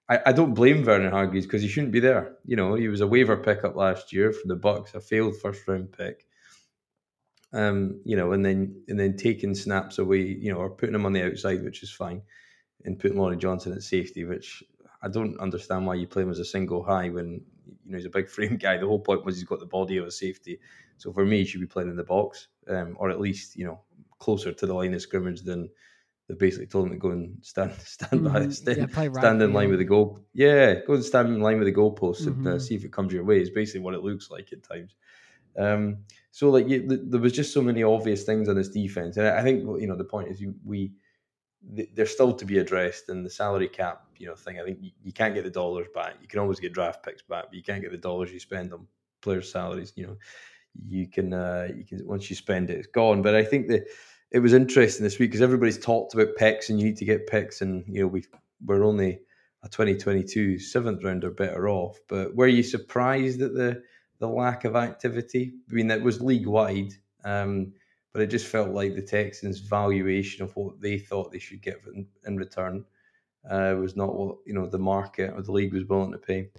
[0.09, 2.37] I, I don't blame Vernon Hargreaves because he shouldn't be there.
[2.47, 5.66] You know, he was a waiver pickup last year for the Bucs, a failed first
[5.68, 6.27] round pick.
[7.53, 11.07] Um, you know, and then and then taking snaps away, you know, or putting him
[11.07, 12.23] on the outside, which is fine,
[12.85, 14.62] and putting Lonnie Johnson at safety, which
[15.03, 17.40] I don't understand why you play him as a single high when
[17.85, 18.77] you know he's a big frame guy.
[18.77, 20.61] The whole point was he's got the body of a safety.
[20.99, 23.64] So for me, he should be playing in the box, um, or at least you
[23.64, 23.81] know
[24.18, 25.71] closer to the line of scrimmage than
[26.29, 28.51] they basically told him to go and stand stand by mm-hmm.
[28.51, 30.21] stand, yeah, right stand in line with the goal.
[30.35, 32.29] Yeah, go and stand in line with the goalposts mm-hmm.
[32.29, 32.59] and uh, mm-hmm.
[32.59, 33.41] see if it comes your way.
[33.41, 34.95] Is basically what it looks like at times.
[35.59, 35.99] Um,
[36.31, 39.43] so like you, there was just so many obvious things on this defense, and I
[39.43, 40.93] think you know the point is you, we
[41.61, 44.61] they're still to be addressed and the salary cap you know thing.
[44.61, 46.14] I think you, you can't get the dollars back.
[46.21, 48.73] You can always get draft picks back, but you can't get the dollars you spend
[48.73, 48.87] on
[49.23, 49.93] players' salaries.
[49.97, 50.17] You know,
[50.87, 53.23] you can uh, you can once you spend it, it's gone.
[53.23, 53.87] But I think that
[54.31, 57.27] it was interesting this week because everybody's talked about picks and you need to get
[57.27, 58.25] picks, and you know we
[58.64, 59.21] we're only
[59.62, 61.99] a 2022 seventh rounder better off.
[62.09, 63.83] But were you surprised at the
[64.19, 65.55] the lack of activity?
[65.71, 66.93] I mean, that was league wide,
[67.25, 67.73] um,
[68.12, 71.81] but it just felt like the Texans' valuation of what they thought they should get
[71.95, 72.85] in, in return
[73.49, 76.51] uh, was not what you know the market or the league was willing to pay.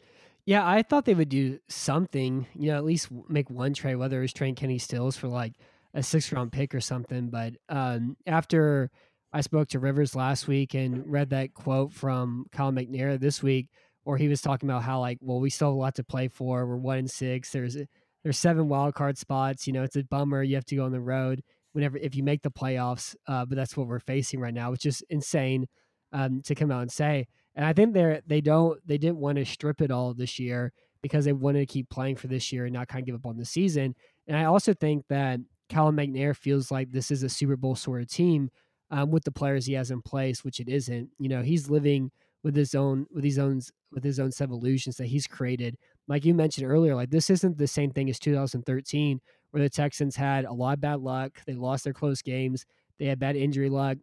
[0.45, 4.17] Yeah, I thought they would do something, you know, at least make one trade, whether
[4.17, 5.53] it was trading Kenny Stills for like
[5.93, 7.29] a six round pick or something.
[7.29, 8.91] But um, after
[9.31, 13.67] I spoke to Rivers last week and read that quote from Kyle McNair this week,
[14.03, 16.27] where he was talking about how like, well, we still have a lot to play
[16.27, 16.65] for.
[16.65, 17.51] We're one in six.
[17.51, 17.77] There's
[18.23, 19.67] there's seven wild card spots.
[19.67, 20.43] You know, it's a bummer.
[20.43, 21.41] You have to go on the road
[21.73, 23.15] whenever if you make the playoffs.
[23.27, 25.67] Uh, but that's what we're facing right now, which is insane
[26.11, 27.27] um, to come out and say.
[27.55, 30.71] And I think they're they don't they didn't want to strip it all this year
[31.01, 33.25] because they wanted to keep playing for this year and not kind of give up
[33.25, 33.95] on the season.
[34.27, 38.01] And I also think that Cal McNair feels like this is a Super Bowl sort
[38.01, 38.49] of team
[38.91, 41.09] um, with the players he has in place, which it isn't.
[41.19, 42.11] You know, he's living
[42.43, 45.75] with his own with his own with his own set of illusions that he's created.
[46.07, 49.19] like you mentioned earlier, like this isn't the same thing as 2013
[49.51, 51.39] where the Texans had a lot of bad luck.
[51.45, 52.65] They lost their close games.
[52.97, 53.97] They had bad injury luck.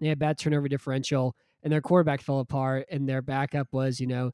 [0.00, 2.86] They had bad turnover differential, and their quarterback fell apart.
[2.90, 4.32] And their backup was, you know,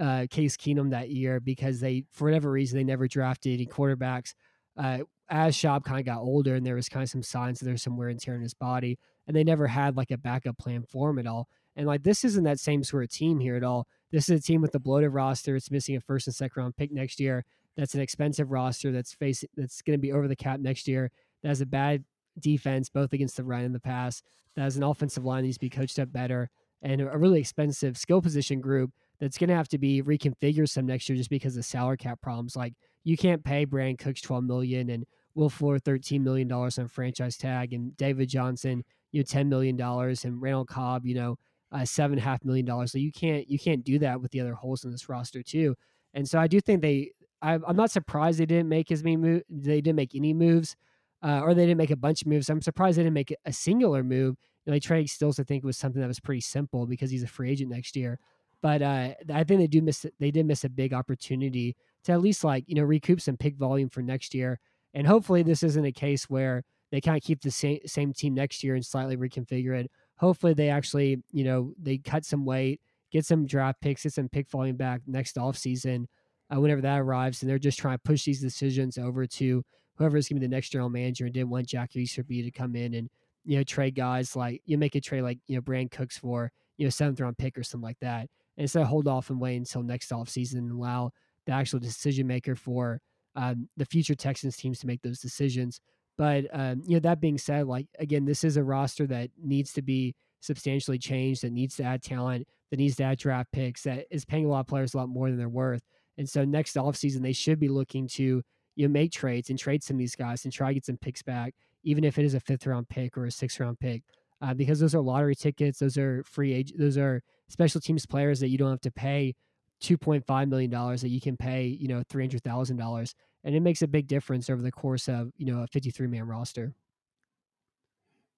[0.00, 4.34] uh, Case Keenum that year because they, for whatever reason, they never drafted any quarterbacks.
[4.76, 5.00] Uh,
[5.32, 7.82] as Schaub kind of got older, and there was kind of some signs that there's
[7.82, 10.82] some wear and tear in his body, and they never had like a backup plan
[10.82, 11.48] for him at all.
[11.74, 13.88] And like this isn't that same sort of team here at all.
[14.10, 15.56] This is a team with a bloated roster.
[15.56, 17.46] It's missing a first and second round pick next year.
[17.78, 18.92] That's an expensive roster.
[18.92, 21.10] That's facing that's going to be over the cap next year.
[21.42, 22.04] That has a bad
[22.38, 24.22] defense, both against the run and the pass.
[24.54, 26.50] That has an offensive line that needs to be coached up better,
[26.82, 30.84] and a really expensive skill position group that's going to have to be reconfigured some
[30.84, 32.54] next year just because of salary cap problems.
[32.54, 36.88] Like you can't pay Brandin Cooks twelve million and Will Fuller thirteen million dollars on
[36.88, 41.38] franchise tag and David Johnson you know ten million dollars and Randall Cobb you know
[41.72, 42.92] uh, seven and a half million dollars.
[42.92, 45.74] So you can't you can't do that with the other holes in this roster too.
[46.14, 47.12] And so I do think they.
[47.40, 49.42] I, I'm not surprised they didn't make as many moves.
[49.50, 50.76] They didn't make any moves,
[51.22, 52.48] uh, or they didn't make a bunch of moves.
[52.48, 54.36] I'm surprised they didn't make a singular move.
[54.64, 57.24] You know, like Trey Stills, I think was something that was pretty simple because he's
[57.24, 58.20] a free agent next year.
[58.60, 60.06] But uh, I think they do miss.
[60.20, 63.56] They did miss a big opportunity to at least like you know recoup some pick
[63.56, 64.60] volume for next year.
[64.94, 68.34] And hopefully this isn't a case where they kind of keep the same same team
[68.34, 69.90] next year and slightly reconfigure it
[70.22, 74.28] hopefully they actually, you know, they cut some weight, get some draft picks, get some
[74.28, 76.06] pick volume back next offseason
[76.48, 77.42] uh, whenever that arrives.
[77.42, 79.64] And they're just trying to push these decisions over to
[79.96, 82.52] whoever is going to be the next general manager and didn't want Jack Easterby to
[82.52, 83.10] come in and,
[83.44, 86.52] you know, trade guys like, you make a trade like, you know, Brandin Cooks for,
[86.76, 88.20] you know, seventh round pick or something like that.
[88.56, 91.10] And instead hold off and wait until next offseason and allow
[91.46, 93.00] the actual decision maker for
[93.36, 95.80] um, the future Texans teams to make those decisions.
[96.18, 99.72] But um, you know, that being said, like again, this is a roster that needs
[99.74, 103.82] to be substantially changed, that needs to add talent, that needs to add draft picks,
[103.84, 105.82] that is paying a lot of players a lot more than they're worth.
[106.18, 108.42] And so next offseason, they should be looking to
[108.76, 110.96] you know make trades and trade some of these guys and try to get some
[110.98, 114.02] picks back, even if it is a fifth round pick or a sixth round pick,
[114.42, 118.40] uh, because those are lottery tickets, those are free agent, those are special teams players
[118.40, 119.34] that you don't have to pay
[119.82, 123.14] two point five million dollars that you can pay you know three hundred thousand dollars
[123.44, 126.26] and it makes a big difference over the course of you know a 53 man
[126.26, 126.72] roster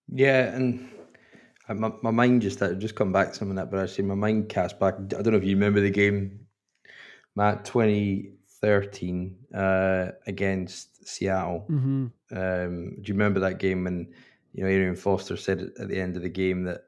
[0.08, 0.88] yeah and
[1.68, 4.14] my, my mind just I just come back to some of that but actually my
[4.14, 6.40] mind cast back i don't know if you remember the game
[7.36, 12.06] matt 2013 uh, against seattle mm-hmm.
[12.34, 14.08] um, do you remember that game when
[14.54, 16.84] you know Arian Foster said at the end of the game that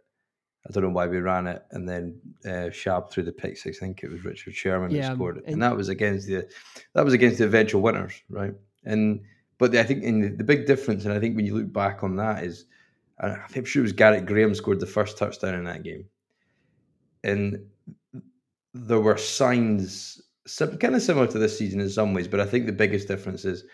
[0.68, 3.78] I don't know why we ran it, and then uh, Schaub threw the pick six.
[3.78, 6.26] I think it was Richard Sherman yeah, that scored it, and, and, that was against
[6.26, 6.48] the
[6.94, 8.54] that was against the eventual winners, right?
[8.84, 9.20] And
[9.58, 12.02] but I think in the, the big difference, and I think when you look back
[12.02, 12.66] on that, is
[13.20, 16.04] I'm sure it was Garrett Graham scored the first touchdown in that game,
[17.22, 17.64] and
[18.74, 22.46] there were signs, some, kind of similar to this season in some ways, but I
[22.46, 23.64] think the biggest difference is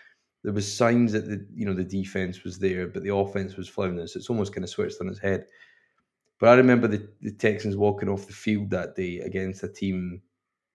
[0.43, 3.67] there was signs that the you know the defense was there, but the offense was
[3.67, 4.07] floundering.
[4.07, 5.45] So it's almost kind of switched on its head.
[6.39, 10.21] But I remember the, the Texans walking off the field that day against a team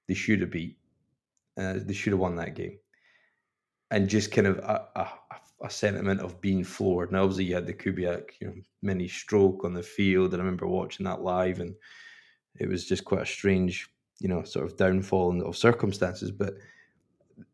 [0.09, 0.79] they should have beat.
[1.57, 2.79] Uh, they should have won that game.
[3.91, 5.09] And just kind of a, a,
[5.65, 7.13] a, sentiment of being floored.
[7.13, 10.33] Now, obviously, you had the Kubiak you know, mini stroke on the field.
[10.33, 11.75] And I remember watching that live, and
[12.59, 13.89] it was just quite a strange,
[14.21, 16.31] you know, sort of downfall of circumstances.
[16.31, 16.55] But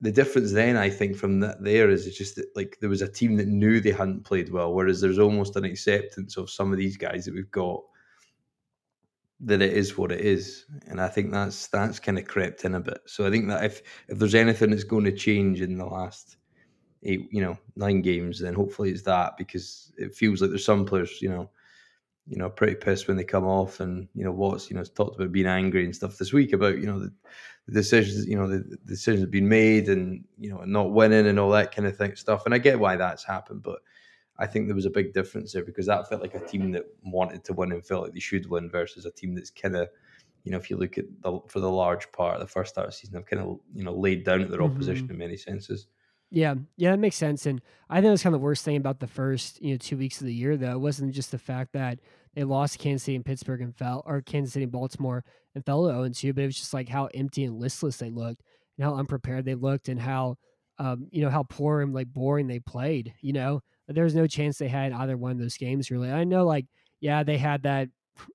[0.01, 3.03] the difference then, I think, from that there is it's just that like there was
[3.03, 6.73] a team that knew they hadn't played well, whereas there's almost an acceptance of some
[6.73, 7.81] of these guys that we've got
[9.40, 12.75] that it is what it is, and I think that's that's kind of crept in
[12.75, 13.01] a bit.
[13.07, 16.37] So I think that if if there's anything that's going to change in the last
[17.03, 20.85] eight, you know, nine games, then hopefully it's that because it feels like there's some
[20.87, 21.51] players, you know,
[22.27, 25.16] you know, pretty pissed when they come off, and you know, what's you know, talked
[25.16, 27.12] about being angry and stuff this week about you know the,
[27.66, 30.92] the decisions, you know, the, the decisions have been made, and you know, and not
[30.92, 32.47] winning and all that kind of thing stuff.
[32.47, 33.81] And I get why that's happened, but
[34.38, 36.87] I think there was a big difference there because that felt like a team that
[37.05, 39.88] wanted to win and felt like they should win versus a team that's kind of,
[40.42, 42.88] you know, if you look at the for the large part of the first start
[42.88, 44.75] of the season, have kind of you know laid down at their mm-hmm.
[44.75, 45.87] opposition in many senses.
[46.31, 47.47] Yeah, yeah, that makes sense.
[47.47, 49.97] And I think that's kind of the worst thing about the first, you know, two
[49.97, 50.73] weeks of the year, though.
[50.73, 52.01] It wasn't just the fact that
[52.35, 55.87] they lost Kansas City and Pittsburgh and fell, or Kansas City and Baltimore and fell
[55.87, 58.42] to 0 2, but it was just like how empty and listless they looked
[58.77, 60.37] and how unprepared they looked and how,
[60.79, 63.61] um, you know, how poor and like boring they played, you know?
[63.88, 66.11] There's no chance they had either one of those games really.
[66.11, 66.66] I know, like,
[67.01, 67.88] yeah, they had that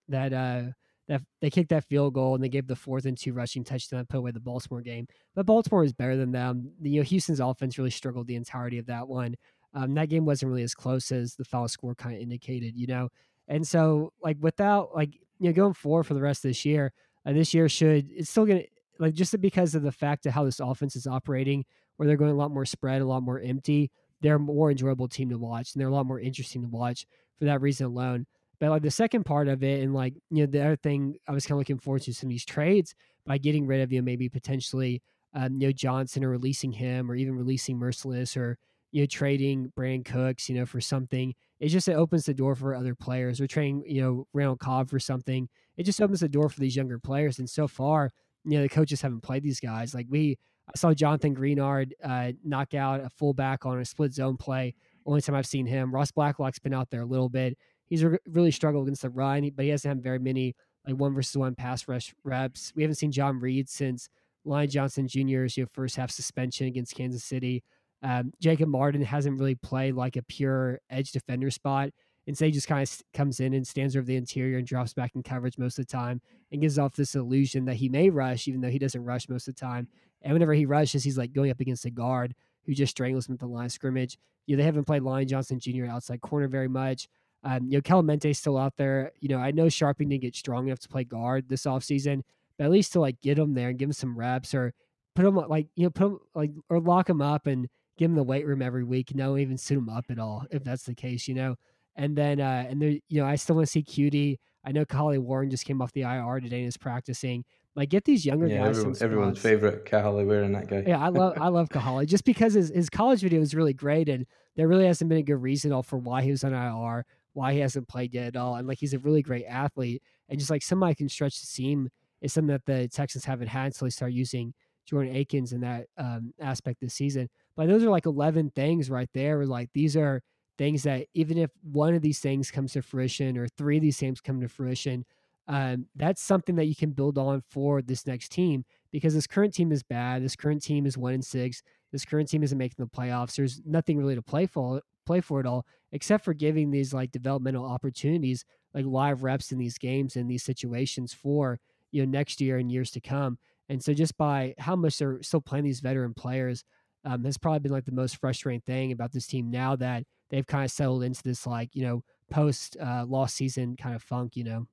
[0.10, 0.64] that uh
[1.08, 4.06] that they kicked that field goal and they gave the fourth and two rushing touchdown
[4.06, 5.08] put away the Baltimore game.
[5.36, 6.72] But Baltimore is better than them.
[6.82, 9.36] You know, Houston's offense really struggled the entirety of that one.
[9.74, 12.88] Um, that game wasn't really as close as the foul score kind of indicated, you
[12.88, 13.10] know.
[13.48, 16.94] And so, like, without like you know going forward for the rest of this year,
[17.26, 18.64] uh, this year should it's still gonna
[19.00, 21.66] like just because of the fact of how this offense is operating,
[21.98, 23.92] where they're going a lot more spread, a lot more empty.
[24.22, 27.06] They're a more enjoyable team to watch, and they're a lot more interesting to watch
[27.38, 28.26] for that reason alone.
[28.60, 31.32] But like the second part of it, and like you know the other thing I
[31.32, 32.94] was kind of looking forward to some of these trades
[33.26, 35.02] by getting rid of you know maybe potentially
[35.34, 38.58] um, you know Johnson or releasing him or even releasing Mercilus or
[38.92, 41.34] you know trading Brandin Cooks you know for something.
[41.60, 43.40] It just it opens the door for other players.
[43.40, 45.48] Or trading you know Randall Cobb for something.
[45.78, 47.40] It just opens the door for these younger players.
[47.40, 48.10] And so far,
[48.44, 49.94] you know the coaches haven't played these guys.
[49.94, 50.38] Like we,
[50.70, 54.76] I saw Jonathan Greenard uh, knock out a fullback on a split zone play.
[55.06, 55.94] Only time I've seen him.
[55.94, 57.58] Ross Blacklock's been out there a little bit
[57.90, 60.56] he's re- really struggled against the run, but he hasn't had very many
[60.88, 62.72] like one versus one pass rush reps.
[62.76, 64.08] We haven't seen John Reid since
[64.46, 67.64] Lonnie Johnson Jr.'s you know, first half suspension against Kansas City.
[68.02, 71.90] Um, Jacob Martin hasn't really played like a pure edge defender spot.
[72.28, 75.12] Instead, he just kind of comes in and stands over the interior and drops back
[75.16, 78.48] in coverage most of the time and gives off this illusion that he may rush,
[78.48, 79.88] even though he doesn't rush most of the time.
[80.22, 83.34] And whenever he rushes, he's like going up against a guard who just strangles him
[83.34, 84.18] at the line of scrimmage.
[84.46, 85.86] You know, they haven't played Lonnie Johnson Jr.
[85.86, 87.08] outside corner very much.
[87.44, 89.12] Um, you know, Kelemete still out there.
[89.20, 92.22] You know, I know Scharping didn't get strong enough to play guard this offseason,
[92.58, 94.74] but at least to like get him there and give him some reps or
[95.16, 98.16] put him like, you know, put him like, or lock him up and give him
[98.16, 99.16] the weight room every week.
[99.16, 101.56] No, even suit him up at all if that's the case, you know.
[101.96, 104.40] And then, uh, and there, you know, I still want to see Cutie.
[104.66, 107.46] I know Kahale Warring just came off the IR today and is practicing.
[107.80, 108.78] Like, get these younger yeah, guys.
[108.78, 110.84] Everyone, everyone's favorite Kahale Warring that guy.
[110.86, 114.10] Yeah, I love I love Kahale just because his, his college video is really great,
[114.10, 114.26] and
[114.58, 117.60] there really hasn't been a good reason for why he was on IR why he
[117.60, 118.56] hasn't played yet at all.
[118.56, 121.88] And like he's a really great athlete, and just like somebody can stretch the seam
[122.22, 124.54] is something that the Texans haven't had until they start using
[124.86, 127.30] Jordan Akins in that um, aspect this season.
[127.56, 129.46] But those are like eleven things right there.
[129.46, 130.22] Like these are
[130.58, 133.98] things that even if one of these things comes to fruition or three of these
[133.98, 135.06] things come to fruition,
[135.50, 139.52] um, that's something that you can build on for this next team because this current
[139.52, 140.24] team is bad.
[140.24, 141.64] This current team is one in six.
[141.92, 143.36] This current team isn't making the playoffs.
[143.36, 147.12] There's nothing really to play for play for it all, except for giving these like
[147.12, 151.60] developmental opportunities, like live reps in these games and these situations for
[151.92, 153.40] you know next year and years to come.
[153.70, 156.64] And so just by how much they're still playing these veteran players
[157.06, 160.46] um, has probably been like the most frustrating thing about this team now that they've
[160.46, 164.36] kind of settled into this like you know post uh, lost season kind of funk,
[164.36, 164.68] you know.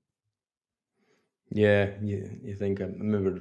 [1.51, 3.41] Yeah, you you think I remember,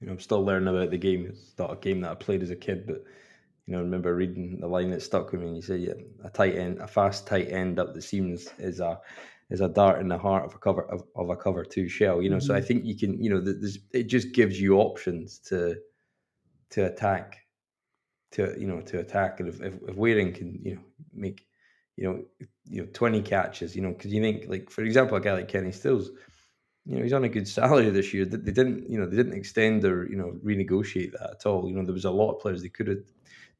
[0.00, 1.26] you know, I'm still learning about the game.
[1.26, 3.04] It's not a game that I played as a kid, but
[3.66, 5.48] you know, I remember reading the line that stuck with me.
[5.48, 8.80] And you say, "Yeah, a tight end, a fast tight end up the seams is
[8.80, 9.00] a
[9.50, 12.20] is a dart in the heart of a cover of, of a cover two shell."
[12.20, 12.46] You know, mm-hmm.
[12.46, 12.66] so I mm-hmm.
[12.66, 13.54] think you can, you know,
[13.92, 15.76] it just gives you options to
[16.70, 17.38] to attack,
[18.32, 19.40] to you know, to attack.
[19.40, 20.82] And if if, if Warring can, you know,
[21.14, 21.46] make
[21.96, 22.24] you know,
[22.64, 25.48] you know, twenty catches, you know, because you think like, for example, a guy like
[25.48, 26.10] Kenny Stills
[26.88, 28.24] you know, he's on a good salary this year.
[28.24, 31.68] They didn't, you know, they didn't extend or you know renegotiate that at all.
[31.68, 33.04] You know, there was a lot of players they could have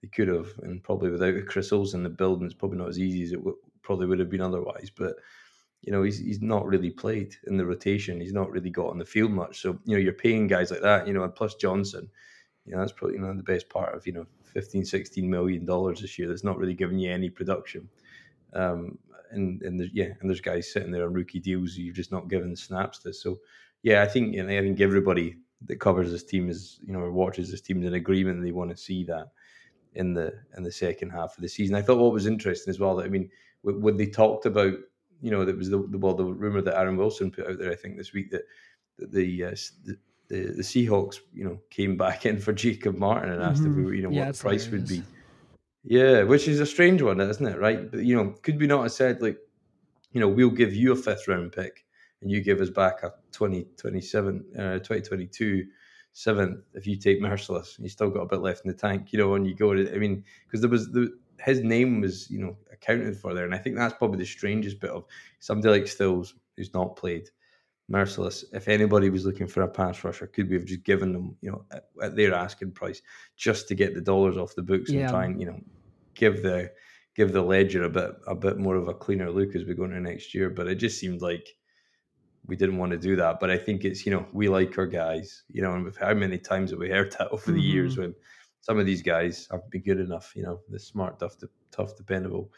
[0.03, 2.99] they could have, and probably without Chris Olsen in the building, it's probably not as
[2.99, 4.91] easy as it w- probably would have been otherwise.
[4.91, 5.17] But
[5.83, 8.21] you know, he's he's not really played in the rotation.
[8.21, 9.61] He's not really got on the field much.
[9.61, 11.07] So you know, you're paying guys like that.
[11.07, 12.09] You know, and plus Johnson,
[12.65, 15.67] you know, that's probably you know the best part of you know 15, 16 million
[15.67, 16.29] dollars this year.
[16.29, 17.91] That's not really giving you any production.
[18.55, 18.99] Um,
[19.31, 22.29] and and there's, yeah, and there's guys sitting there on rookie deals you've just not
[22.29, 23.13] given snaps to.
[23.13, 23.39] So
[23.83, 25.37] yeah, I think you know, I think everybody
[25.67, 28.43] that covers this team is you know or watches this team is in agreement.
[28.43, 29.29] They want to see that
[29.95, 31.75] in the in the second half of the season.
[31.75, 33.31] I thought what was interesting as well that I mean
[33.63, 34.75] when they talked about
[35.21, 37.73] you know there was the, the well the rumor that Aaron Wilson put out there
[37.73, 38.43] I think this week that,
[38.99, 43.33] that the, uh, the the the Seahawks you know came back in for Jacob Martin
[43.33, 43.73] and asked mm-hmm.
[43.73, 45.03] if we were, you know yeah, what the price would be.
[45.85, 47.59] Yeah, which is a strange one, isn't it?
[47.59, 49.39] Right, but you know, could we not have said like,
[50.13, 51.85] you know, we'll give you a fifth round pick
[52.21, 55.67] and you give us back a 2027, uh, 2022
[56.13, 57.79] seventh if you take Mercilus.
[57.79, 59.95] You still got a bit left in the tank, you know, and you go to,
[59.95, 63.45] I mean, because there was the his name was, you know, accounted for there.
[63.45, 65.05] And I think that's probably the strangest bit of
[65.39, 67.31] somebody like Stills who's not played.
[67.91, 71.37] Mercilus, if anybody was looking for a pass rusher, could we have just given them,
[71.41, 73.01] you know, at, at their asking price
[73.37, 75.01] just to get the dollars off the books yeah.
[75.01, 75.61] and try and, you know,
[76.15, 76.71] give the
[77.15, 79.85] give the ledger a bit a bit more of a cleaner look as we go
[79.85, 80.51] into next year.
[80.51, 81.49] But it just seemed like
[82.47, 83.41] we didn't want to do that.
[83.41, 86.37] But I think it's you know we like our guys, you know, and how many
[86.37, 87.61] times have we heard that over the mm-hmm.
[87.61, 88.15] years when
[88.61, 91.37] some of these guys have been good enough, you know, the smart, tough,
[91.71, 92.53] tough, dependable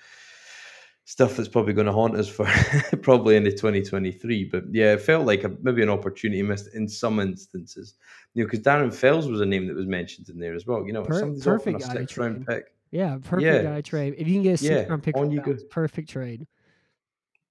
[1.04, 2.46] stuff that's probably going to haunt us for
[3.02, 4.44] probably into 2023.
[4.44, 7.94] But yeah, it felt like a, maybe an opportunity missed in some instances,
[8.34, 10.86] you know, because Darren Fells was a name that was mentioned in there as well.
[10.86, 12.72] You know, per- perfect a six round pick.
[12.90, 13.62] Yeah, perfect yeah.
[13.62, 14.14] guy trade.
[14.18, 15.56] If you can get a six yeah, round pick, on you go.
[15.70, 16.46] perfect trade.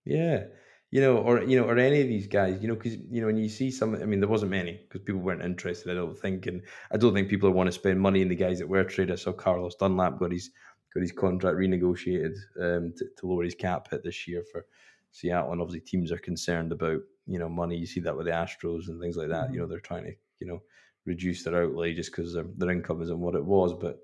[0.06, 0.46] Yeah,
[0.92, 3.28] you know, or you know, or any of these guys, you know, because you know,
[3.28, 5.92] when you see some, I mean, there wasn't many because people weren't interested.
[5.92, 8.58] I don't think, and I don't think people want to spend money in the guys
[8.60, 9.20] that were traded.
[9.20, 10.50] So Carlos Dunlap got his
[10.94, 14.66] got his contract renegotiated um, to, to lower his cap hit this year for
[15.12, 17.78] Seattle, and obviously teams are concerned about you know money.
[17.78, 19.46] You see that with the Astros and things like that.
[19.46, 19.54] Mm-hmm.
[19.54, 20.62] You know, they're trying to you know
[21.06, 24.00] reduce their outlay just because their, their income isn't what it was, but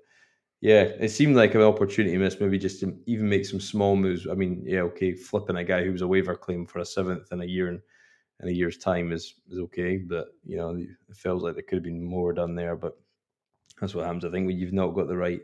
[0.60, 4.26] yeah, it seemed like an opportunity miss, maybe just to even make some small moves.
[4.26, 7.30] I mean, yeah, okay, flipping a guy who was a waiver claim for a seventh
[7.30, 7.80] in a year and
[8.40, 11.76] in a year's time is is okay, but you know, it feels like there could
[11.76, 12.74] have been more done there.
[12.74, 12.94] But
[13.80, 15.42] that's what happens, I think, when you've not got the right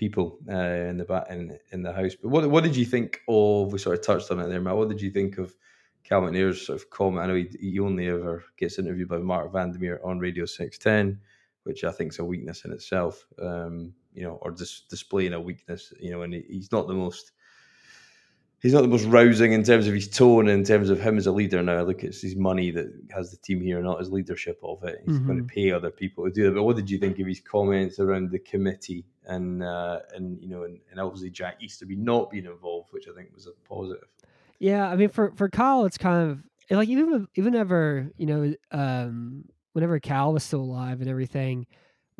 [0.00, 2.14] people uh, in the back in, in the house.
[2.20, 3.72] But what what did you think of?
[3.72, 4.76] We sort of touched on it there, Matt.
[4.76, 5.54] What did you think of
[6.02, 7.22] Cal McNair's sort of comment?
[7.22, 11.20] I know he, he only ever gets interviewed by Marc Vandermeer on Radio Six Ten,
[11.64, 13.26] which I think is a weakness in itself.
[13.40, 17.32] Um, you know, or just displaying a weakness, you know, and he's not the most
[18.60, 21.26] he's not the most rousing in terms of his tone, in terms of him as
[21.26, 21.62] a leader.
[21.62, 25.02] Now, look, it's his money that has the team here, not his leadership of it.
[25.04, 25.26] He's mm-hmm.
[25.26, 26.54] going to pay other people to do it.
[26.54, 30.48] But what did you think of his comments around the committee and uh, and you
[30.48, 34.08] know, and, and obviously Jack Easterby not being involved, which I think was a positive.
[34.58, 38.54] Yeah, I mean, for for Kyle, it's kind of like even even ever you know,
[38.70, 41.66] um, whenever Cal was still alive and everything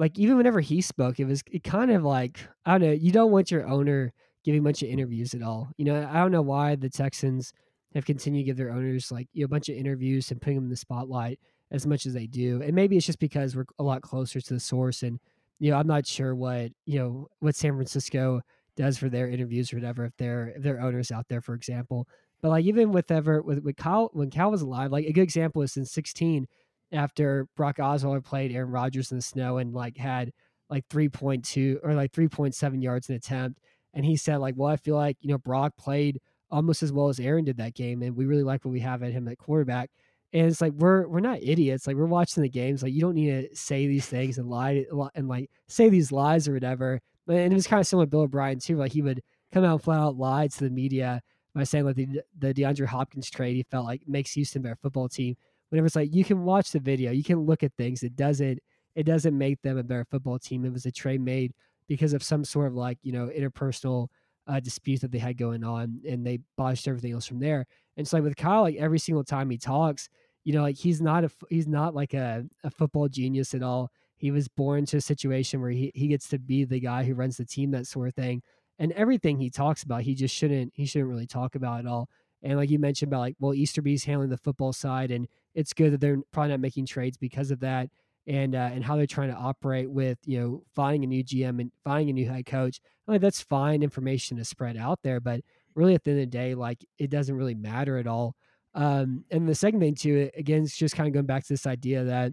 [0.01, 2.93] like even whenever he spoke, it was it kind of like I don't know.
[2.95, 5.71] You don't want your owner giving a bunch of interviews at all.
[5.77, 7.53] You know, I don't know why the Texans
[7.95, 10.57] have continued to give their owners like you know, a bunch of interviews and putting
[10.57, 11.39] them in the spotlight
[11.71, 12.63] as much as they do.
[12.63, 15.03] And maybe it's just because we're a lot closer to the source.
[15.03, 15.21] And
[15.61, 18.41] you know, I'm not sure what you know what San Francisco
[18.77, 22.09] does for their interviews or whatever if their if their owners out there, for example.
[22.43, 25.23] But like even with ever with, with Kyle when Cal was alive, like a good
[25.23, 26.47] example is in 16
[26.93, 30.33] after Brock Osweiler played Aaron Rodgers in the snow and like had
[30.71, 33.61] like 3.2 or like 3.7 yards an attempt.
[33.93, 37.09] And he said, like, well, I feel like, you know, Brock played almost as well
[37.09, 38.03] as Aaron did that game.
[38.03, 39.91] And we really like what we have at him at quarterback.
[40.33, 41.87] And it's like we're we're not idiots.
[41.87, 42.83] Like we're watching the games.
[42.83, 46.47] Like you don't need to say these things and lie and like say these lies
[46.49, 47.01] or whatever.
[47.29, 48.77] And it was kind of similar to Bill O'Brien too.
[48.77, 49.23] Like he would
[49.53, 51.21] come out and flat out lie to the media
[51.55, 55.09] by saying like the the DeAndre Hopkins trade he felt like makes Houston better football
[55.09, 55.37] team
[55.71, 58.03] whenever it's like you can watch the video, you can look at things.
[58.03, 58.61] It doesn't
[58.95, 60.65] it doesn't make them a better football team.
[60.65, 61.55] It was a trade made
[61.89, 64.09] because of some sort of like you know interpersonal
[64.47, 67.67] uh, dispute that they had going on, and they botched everything else from there.
[68.01, 70.09] And so like with Kyle, like every single time he talks,
[70.45, 73.91] you know, like he's not a he's not like a, a football genius at all.
[74.17, 77.13] He was born to a situation where he, he gets to be the guy who
[77.13, 78.43] runs the team, that sort of thing.
[78.79, 82.09] And everything he talks about, he just shouldn't he shouldn't really talk about at all.
[82.43, 85.93] And like you mentioned about like, well, Easterby's handling the football side, and it's good
[85.93, 87.91] that they're probably not making trades because of that,
[88.27, 91.61] and uh, and how they're trying to operate with you know finding a new GM
[91.61, 92.81] and finding a new head coach.
[93.07, 95.41] Mean, that's fine information to spread out there, but
[95.75, 98.35] really at the end of the day, like it doesn't really matter at all.
[98.75, 101.67] Um, and the second thing too, again, it's just kind of going back to this
[101.67, 102.33] idea that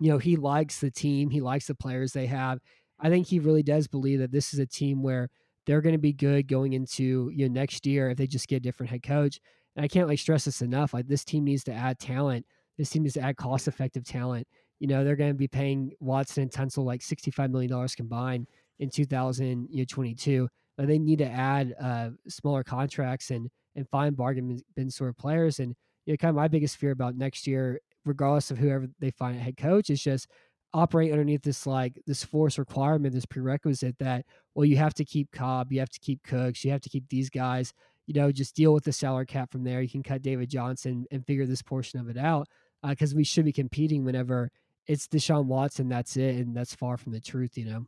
[0.00, 2.58] you know he likes the team, he likes the players they have.
[2.98, 5.28] I think he really does believe that this is a team where
[5.66, 8.56] they're going to be good going into you know next year if they just get
[8.56, 9.40] a different head coach.
[9.76, 10.92] And I can't like stress this enough.
[10.92, 12.44] Like this team needs to add talent.
[12.76, 14.46] This team needs to add cost effective talent.
[14.80, 18.46] You know, they're going to be paying Watson and Tunsil like $65 million combined
[18.78, 20.40] in 2022.
[20.40, 20.48] And
[20.88, 25.60] they need to add uh, smaller contracts and and find bargain bin sort of players.
[25.60, 25.74] And
[26.06, 29.36] you know, kind of my biggest fear about next year, regardless of whoever they find
[29.36, 30.28] a head coach, is just
[30.72, 34.24] operate underneath this like this force requirement, this prerequisite that
[34.54, 37.08] well, you have to keep Cobb, you have to keep Cooks, you have to keep
[37.08, 37.72] these guys
[38.10, 39.80] you know, just deal with the salary cap from there.
[39.82, 42.48] You can cut David Johnson and figure this portion of it out
[42.82, 44.50] because uh, we should be competing whenever
[44.88, 45.88] it's Deshaun Watson.
[45.88, 47.86] That's it, and that's far from the truth, you know.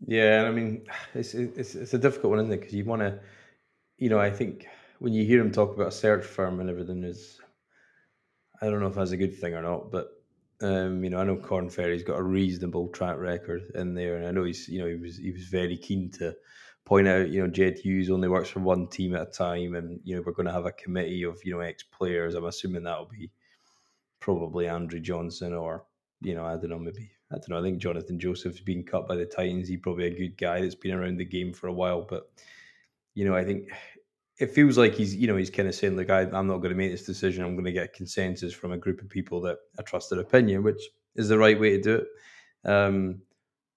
[0.00, 2.60] Yeah, I mean, it's it's it's a difficult one, isn't it?
[2.60, 3.20] Because you want to,
[3.98, 4.66] you know, I think
[5.00, 7.40] when you hear him talk about a search firm and everything is,
[8.60, 10.08] I don't know if that's a good thing or not, but
[10.62, 14.26] um, you know, I know Korn Ferry's got a reasonable track record in there, and
[14.26, 16.34] I know he's, you know, he was he was very keen to
[16.84, 20.00] point out, you know, Jed Hughes only works for one team at a time, and
[20.04, 22.34] you know we're going to have a committee of you know ex players.
[22.34, 23.30] I'm assuming that'll be
[24.20, 25.86] probably Andre Johnson or
[26.22, 27.58] you know I don't know maybe I don't know.
[27.58, 29.68] I think Johnathan Joseph's been cut by the Titans.
[29.68, 32.30] He's probably a good guy that's been around the game for a while, but
[33.14, 33.70] you know I think
[34.38, 36.70] it feels like he's you know he's kind of saying like I, I'm not going
[36.70, 37.44] to make this decision.
[37.44, 40.62] I'm going to get consensus from a group of people that I trust their opinion,
[40.62, 40.80] which
[41.16, 42.70] is the right way to do it.
[42.70, 43.22] Um,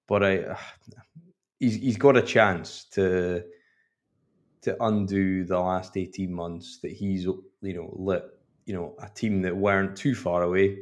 [0.08, 0.58] but I
[1.60, 3.44] he's he's got a chance to
[4.62, 8.26] to undo the last 18 months that he's you know let
[8.66, 10.78] you know a team that weren't too far away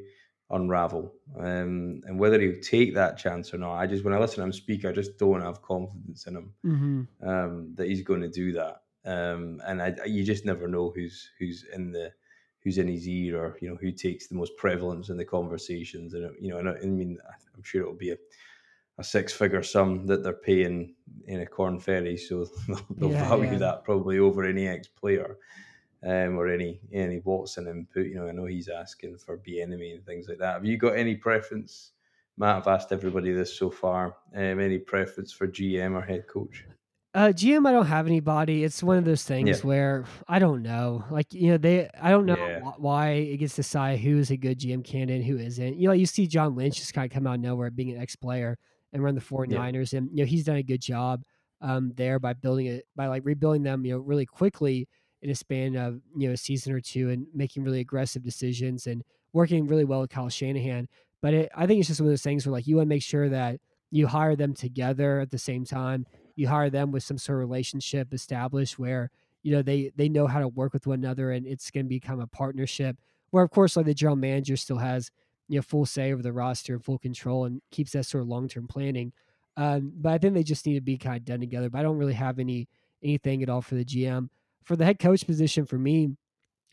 [0.51, 4.37] unravel um, and whether he'll take that chance or not i just when i listen
[4.37, 7.29] to him speak i just don't have confidence in him mm-hmm.
[7.29, 11.29] um, that he's going to do that um, and I, you just never know who's
[11.39, 12.11] who's in the
[12.61, 16.13] who's in his ear or you know who takes the most prevalence in the conversations.
[16.13, 17.17] And you know, and I, I mean,
[17.55, 18.17] I'm sure it'll be a,
[18.97, 20.93] a six figure sum that they're paying
[21.25, 23.59] in a Korn Ferry, so they'll, they'll yeah, value yeah.
[23.59, 25.37] that probably over any ex player.
[26.03, 30.05] Um, or any any Watson input, you know, I know he's asking for Bieniemy and
[30.05, 30.53] things like that.
[30.53, 31.93] Have you got any preference
[32.37, 34.15] Matt, I've asked everybody this so far.
[34.35, 36.65] Um, any preference for GM or head coach?
[37.13, 38.63] Uh, GM, I don't have anybody.
[38.63, 39.65] It's one of those things yeah.
[39.65, 41.03] where I don't know.
[41.09, 42.59] Like you know, they I don't know yeah.
[42.77, 45.77] why it gets to decided who is a good GM candidate and who isn't.
[45.77, 47.99] You know, you see John Lynch just kind of come out of nowhere being an
[47.99, 48.55] ex player
[48.93, 49.97] and run the 49ers, yeah.
[49.97, 51.23] and you know he's done a good job
[51.61, 53.83] um, there by building it by like rebuilding them.
[53.83, 54.87] You know, really quickly
[55.21, 58.87] in a span of you know a season or two and making really aggressive decisions
[58.87, 59.03] and
[59.33, 60.87] working really well with Kyle Shanahan.
[61.21, 62.89] But it, I think it's just one of those things where like you want to
[62.89, 63.59] make sure that
[63.89, 66.05] you hire them together at the same time.
[66.35, 69.09] You hire them with some sort of relationship established where
[69.43, 71.89] you know they they know how to work with one another and it's going to
[71.89, 72.97] become a partnership.
[73.31, 75.11] Where of course like the general manager still has
[75.47, 78.27] you know full say over the roster and full control and keeps that sort of
[78.27, 79.13] long term planning.
[79.55, 81.69] Um, but I think they just need to be kind of done together.
[81.69, 82.67] But I don't really have any
[83.03, 84.29] anything at all for the GM.
[84.67, 86.09] For the head coach position, for me,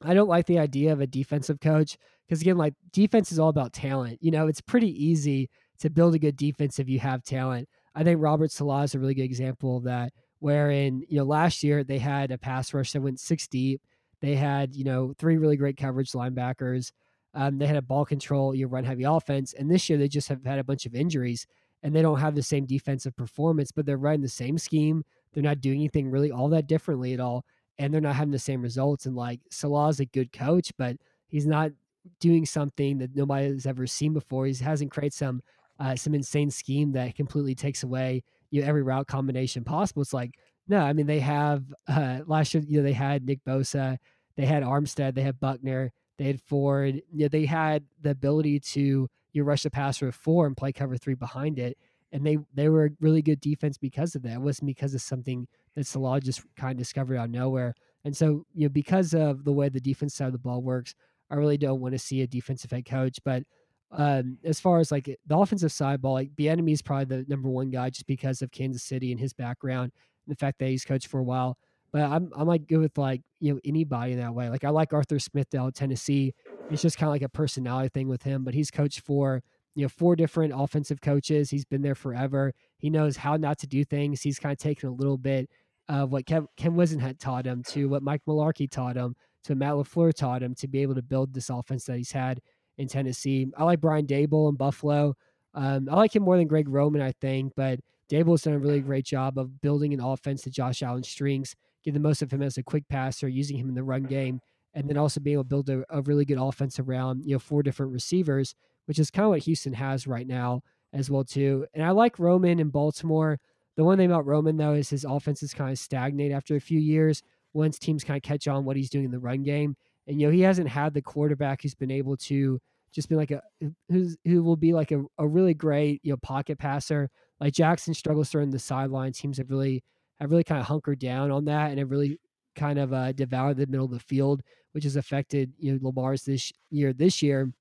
[0.03, 3.51] I don't like the idea of a defensive coach because again, like defense is all
[3.51, 4.18] about talent.
[4.20, 7.68] You know, it's pretty easy to build a good defense if you have talent.
[7.95, 10.12] I think Robert Saleh is a really good example of that.
[10.40, 13.80] Wherein, you know, last year they had a pass rush that went six deep.
[14.20, 16.90] They had, you know, three really great coverage linebackers.
[17.32, 19.55] Um, they had a ball control, you run heavy offense.
[19.55, 21.47] And this year they just have had a bunch of injuries
[21.84, 25.05] and they don't have the same defensive performance, but they're running the same scheme.
[25.32, 27.45] They're not doing anything really all that differently at all.
[27.79, 29.07] And they're not having the same results.
[29.07, 30.97] And like Saleh's a good coach, but
[31.27, 31.72] he's not
[32.20, 34.47] doing something that nobody has ever seen before.
[34.47, 35.43] He hasn't created some
[35.81, 38.22] uh, some insane scheme that completely takes away
[38.55, 40.01] you know every route combination possible.
[40.01, 42.62] It's like no, I mean they have uh, last year.
[42.66, 43.99] You know they had Nick Bosa,
[44.37, 47.03] they had Armstead, they had Buckner, they had Ford.
[47.12, 50.70] You know they had the ability to you rush the passer with four and play
[50.70, 51.77] cover three behind it,
[52.15, 54.35] and they they were a really good defense because of that.
[54.35, 57.75] It wasn't because of something that Saleh just kind of discovered out of nowhere.
[58.05, 60.95] And so you know because of the way the defense side of the ball works,
[61.29, 63.19] I really don't want to see a defensive head coach.
[63.25, 63.43] But
[63.91, 67.49] um, as far as like the offensive side ball, like Bieniemy is probably the number
[67.49, 69.91] one guy just because of Kansas City and his background
[70.27, 71.59] and the fact that he's coached for a while.
[71.93, 74.49] But I'm I'm like good with like you know anybody in that way.
[74.51, 76.33] Like I like Arthur Smith down Tennessee.
[76.71, 78.45] It's just kind of like a personality thing with him.
[78.45, 79.43] But he's coached for
[79.75, 81.51] you know four different offensive coaches.
[81.51, 82.53] He's been there forever.
[82.79, 84.22] He knows how not to do things.
[84.22, 85.49] He's kind of taken a little bit
[85.89, 89.14] of what Kev, Ken Whisenhunt taught him to what Mike Mularkey taught him
[89.45, 92.41] to Matt LaFleur taught him to be able to build this offense that he's had
[92.79, 93.47] in Tennessee.
[93.57, 95.14] I like Brian Daboll in Buffalo.
[95.55, 97.79] Um, I like him more than Greg Roman, I think, but
[98.11, 101.55] Daboll's done a really great job of building an offense to Josh Allen's strengths,
[101.85, 104.41] get the most of him as a quick passer, using him in the run game,
[104.75, 107.39] and then also being able to build a, a really good offense around you know
[107.39, 108.55] four different receivers,
[108.87, 110.62] which is kind of what Houston has right now
[110.93, 111.66] as well too.
[111.74, 113.39] And I like Roman in Baltimore.
[113.76, 116.61] The one thing about Roman though is his offense is kind of stagnate after a
[116.61, 117.22] few years
[117.53, 119.76] once teams kind of catch on what he's doing in the run game.
[120.07, 122.61] And you know, he hasn't had the quarterback who's been able to
[122.93, 123.43] just be like a
[123.89, 127.11] who's who will be like a, a really great, you know, pocket passer.
[127.41, 129.12] Like Jackson struggles throwing the sideline.
[129.12, 129.82] Teams have really
[130.20, 132.20] have really kind of hunkered down on that and have really
[132.55, 136.22] kind of uh, devoured the middle of the field, which has affected you know Lamar's
[136.22, 137.53] this year this year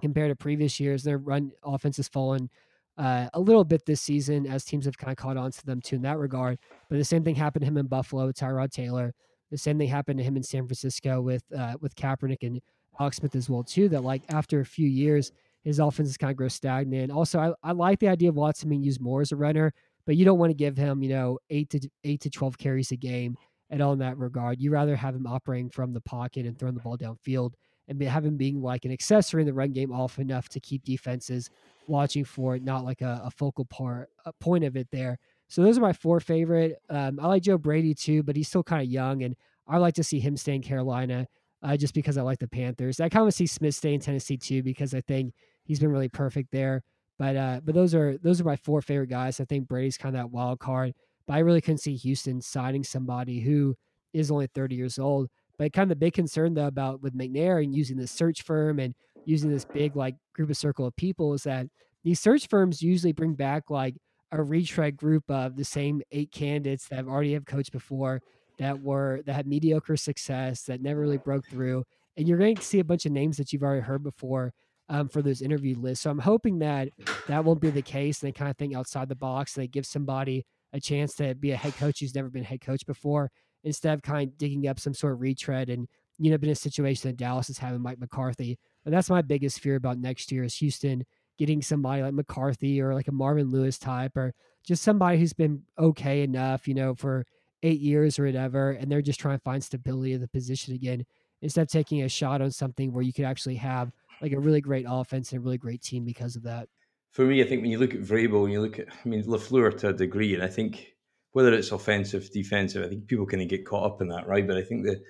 [0.00, 1.02] compared to previous years.
[1.02, 2.50] Their run offense has fallen
[2.98, 5.80] uh, a little bit this season as teams have kind of caught on to them
[5.80, 6.58] too in that regard.
[6.88, 9.14] But the same thing happened to him in Buffalo with Tyrod Taylor.
[9.50, 12.60] The same thing happened to him in San Francisco with uh, with Kaepernick and
[12.98, 13.88] Alex Smith as well too.
[13.88, 15.32] That like after a few years,
[15.62, 17.12] his offense is kind of grow stagnant.
[17.12, 19.72] Also, I, I like the idea of Watson being used more as a runner,
[20.06, 22.92] but you don't want to give him you know eight to eight to twelve carries
[22.92, 23.36] a game
[23.70, 24.60] at all in that regard.
[24.60, 27.52] You rather have him operating from the pocket and throwing the ball downfield
[28.00, 30.84] and have him being like an accessory in the run game off enough to keep
[30.84, 31.50] defenses
[31.86, 35.18] watching for it, not like a, a focal part a point of it there.
[35.48, 36.78] So those are my four favorite.
[36.88, 39.36] Um, I like Joe Brady too, but he's still kind of young, and
[39.66, 41.26] I like to see him stay in Carolina
[41.62, 43.00] uh, just because I like the Panthers.
[43.00, 45.34] I kind of see Smith stay in Tennessee too because I think
[45.64, 46.82] he's been really perfect there.
[47.18, 49.40] But uh, but those are those are my four favorite guys.
[49.40, 50.94] I think Brady's kind of that wild card,
[51.26, 53.76] but I really couldn't see Houston signing somebody who
[54.12, 55.28] is only 30 years old.
[55.62, 58.80] But kind of the big concern though about with McNair and using this search firm
[58.80, 61.68] and using this big like group of circle of people is that
[62.02, 63.94] these search firms usually bring back like
[64.32, 68.20] a retread group of the same eight candidates that have already have coached before
[68.58, 71.84] that were that had mediocre success that never really broke through
[72.16, 74.52] and you're going to see a bunch of names that you've already heard before
[74.88, 76.02] um, for those interview lists.
[76.02, 76.88] So i'm hoping that
[77.28, 79.68] that won't be the case and they kind of think outside the box and they
[79.68, 83.30] give somebody a chance to be a head coach who's never been head coach before
[83.64, 85.88] instead of kind of digging up some sort of retread and
[86.18, 88.58] you know been a situation that Dallas is having Mike McCarthy.
[88.84, 91.04] And that's my biggest fear about next year is Houston
[91.38, 94.34] getting somebody like McCarthy or like a Marvin Lewis type or
[94.66, 97.24] just somebody who's been okay enough, you know, for
[97.62, 101.04] eight years or whatever, and they're just trying to find stability of the position again
[101.40, 104.60] instead of taking a shot on something where you could actually have like a really
[104.60, 106.68] great offense and a really great team because of that.
[107.10, 109.22] For me, I think when you look at Vrabel, when you look at, I mean,
[109.24, 110.94] Lafleur to a degree, and I think
[111.32, 114.46] whether it's offensive, defensive, I think people kind of get caught up in that, right?
[114.46, 115.02] But I think that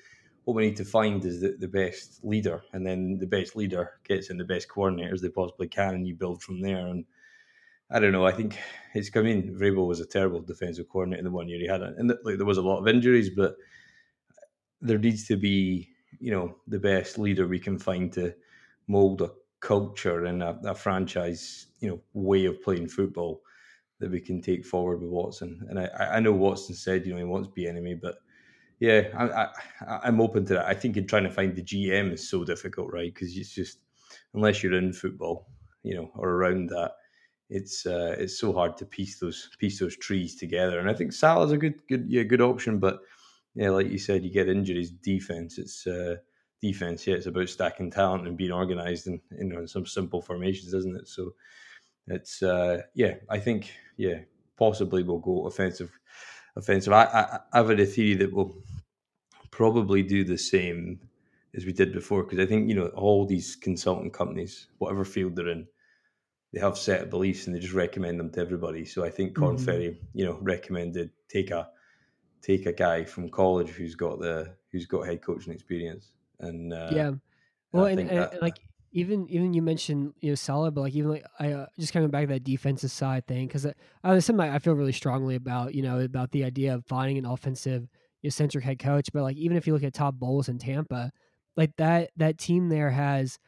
[0.44, 3.94] what we need to find is the, the best leader, and then the best leader
[4.04, 6.86] gets in the best coordinators they possibly can, and you build from there.
[6.86, 7.04] And
[7.90, 8.26] I don't know.
[8.26, 8.58] I think
[8.94, 9.54] it's come in.
[9.54, 11.94] Vrabel was a terrible defensive coordinator in the one year he had, it.
[11.98, 13.56] and like, there was a lot of injuries, but
[14.80, 15.88] there needs to be,
[16.20, 18.34] you know, the best leader we can find to
[18.88, 23.42] mold a culture and a, a franchise, you know, way of playing football
[24.02, 25.64] that we can take forward with Watson.
[25.70, 28.16] And I, I know Watson said, you know, he wants Bieniemy, but
[28.80, 29.02] yeah,
[29.86, 30.66] I, am open to that.
[30.66, 33.14] I think in trying to find the GM is so difficult, right?
[33.14, 33.78] Because it's just
[34.34, 35.46] unless you're in football,
[35.84, 36.94] you know, or around that,
[37.48, 40.80] it's uh, it's so hard to piece those piece those trees together.
[40.80, 43.02] And I think Saleh's a good good yeah good option, but
[43.54, 44.90] yeah, like you said, you get injuries.
[44.90, 46.16] Defense, it's uh,
[46.60, 47.06] defense.
[47.06, 50.74] Yeah, it's about stacking talent and being organized and you know in some simple formations,
[50.74, 51.06] isn't it?
[51.06, 51.34] So
[52.06, 54.20] it's uh, yeah, I think yeah,
[54.58, 55.90] possibly we'll go offensive
[56.56, 56.92] offensive.
[56.92, 58.54] I, I, I've had a theory that we'll
[59.50, 61.00] probably do the same
[61.54, 65.36] as we did before because I think you know all these consultant companies, whatever field
[65.36, 65.66] they're in,
[66.52, 68.84] they have set of beliefs and they just recommend them to everybody.
[68.84, 69.64] So I think Korn mm-hmm.
[69.64, 71.68] Ferry, you know, recommended take a
[72.42, 76.90] take a guy from college who's got the who's got head coaching experience and uh,
[76.92, 77.10] yeah,
[77.72, 78.60] well, and, and, that, and, like
[78.92, 82.10] even even you mentioned you know solid, but like even like I uh, just coming
[82.10, 83.72] back to that defensive side thing because uh,
[84.04, 85.74] it's something I feel really strongly about.
[85.74, 87.88] You know about the idea of finding an offensive
[88.20, 90.58] you know, centric head coach, but like even if you look at Todd Bowles in
[90.58, 91.10] Tampa,
[91.56, 93.38] like that that team there has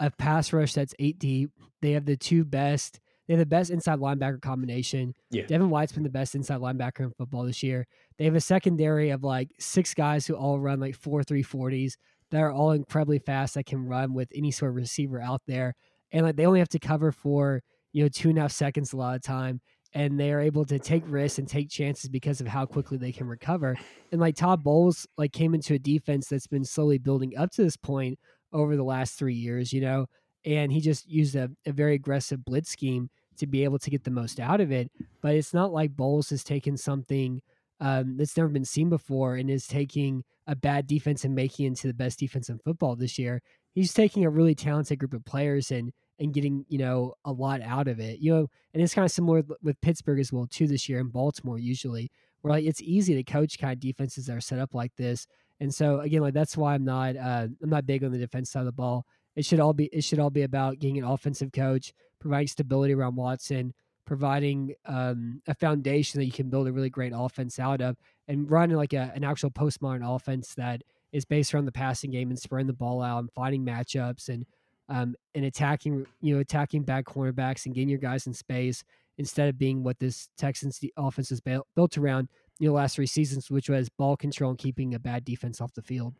[0.00, 1.50] a pass rush that's eight deep.
[1.82, 3.00] They have the two best.
[3.26, 5.14] They have the best inside linebacker combination.
[5.30, 5.46] Yeah.
[5.46, 7.86] Devin White's been the best inside linebacker in football this year.
[8.18, 11.96] They have a secondary of like six guys who all run like four three forties
[12.34, 15.74] that are all incredibly fast that can run with any sort of receiver out there.
[16.10, 17.62] And like they only have to cover for,
[17.92, 19.60] you know, two and a half seconds a lot of time.
[19.92, 23.12] And they are able to take risks and take chances because of how quickly they
[23.12, 23.76] can recover.
[24.10, 27.62] And like Todd Bowles like came into a defense that's been slowly building up to
[27.62, 28.18] this point
[28.52, 30.06] over the last three years, you know,
[30.44, 34.02] and he just used a, a very aggressive blitz scheme to be able to get
[34.02, 34.90] the most out of it.
[35.22, 37.40] But it's not like Bowles has taken something
[37.78, 41.86] um, that's never been seen before and is taking a bad defense and making into
[41.86, 43.40] the best defense in football this year.
[43.74, 47.60] He's taking a really talented group of players and and getting you know a lot
[47.62, 48.20] out of it.
[48.20, 51.12] You know, and it's kind of similar with Pittsburgh as well too this year and
[51.12, 52.10] Baltimore usually,
[52.42, 55.26] where like it's easy to coach kind of defenses that are set up like this.
[55.60, 58.50] And so again, like that's why I'm not uh, I'm not big on the defense
[58.50, 59.06] side of the ball.
[59.36, 62.94] It should all be it should all be about getting an offensive coach, providing stability
[62.94, 63.74] around Watson,
[64.06, 67.96] providing um, a foundation that you can build a really great offense out of
[68.28, 72.30] and running like a, an actual postmodern offense that is based around the passing game
[72.30, 74.46] and spreading the ball out and finding matchups and
[74.88, 78.84] um, and attacking you know attacking bad cornerbacks and getting your guys in space
[79.16, 83.50] instead of being what this Texans offense is built around you know last three seasons,
[83.50, 86.14] which was ball control and keeping a bad defense off the field.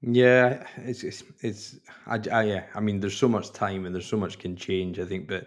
[0.00, 2.64] Yeah, it's it's, it's I, I, yeah.
[2.74, 4.98] I mean, there's so much time and there's so much can change.
[5.00, 5.46] I think, but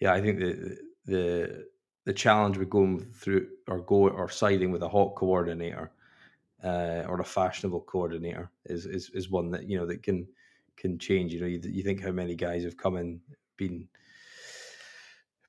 [0.00, 1.66] yeah, I think the the
[2.08, 5.92] the challenge with going through or go or siding with a hot coordinator
[6.64, 10.26] uh, or a fashionable coordinator is, is is one that you know that can
[10.78, 11.34] can change.
[11.34, 13.20] You know, you, you think how many guys have come and
[13.58, 13.86] been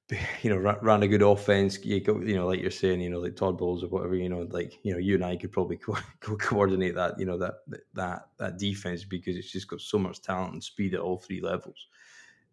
[0.41, 1.79] you know, ran a good offense.
[1.85, 4.15] You go, you know, like you're saying, you know, like Todd Bowles or whatever.
[4.15, 7.17] You know, like you know, you and I could probably co- co- coordinate that.
[7.17, 7.53] You know, that
[7.93, 11.39] that that defense because it's just got so much talent and speed at all three
[11.39, 11.87] levels.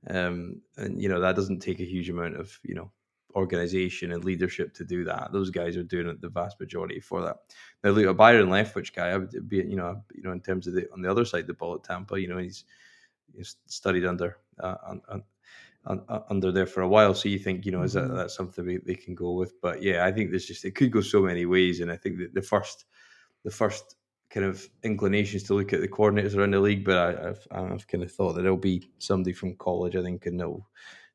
[0.09, 2.93] Um, and you know that doesn't take a huge amount of you know
[3.37, 5.31] organization and leadership to do that.
[5.31, 7.37] Those guys are doing it the vast majority for that.
[7.85, 10.67] Now, look, a Byron Leftwich guy, I would be, you know, you know, in terms
[10.67, 12.65] of the on the other side of the ball at Tampa, you know, he's,
[13.37, 15.23] he's studied under uh, on, on,
[15.87, 17.15] on, under there for a while.
[17.15, 18.17] So you think, you know, is that mm-hmm.
[18.17, 19.61] that's something we, they can go with?
[19.61, 22.19] But yeah, I think there's just it could go so many ways, and I think
[22.19, 22.87] that the first
[23.45, 23.97] the first
[24.31, 27.87] kind of inclinations to look at the coordinators around the league, but I, have I've
[27.87, 30.67] kind of thought that it'll be somebody from college, I think, and they'll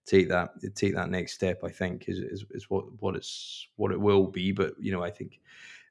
[0.05, 1.63] take that take that next step.
[1.63, 4.51] I think is is, is what what it's what it will be.
[4.51, 5.39] But you know, I think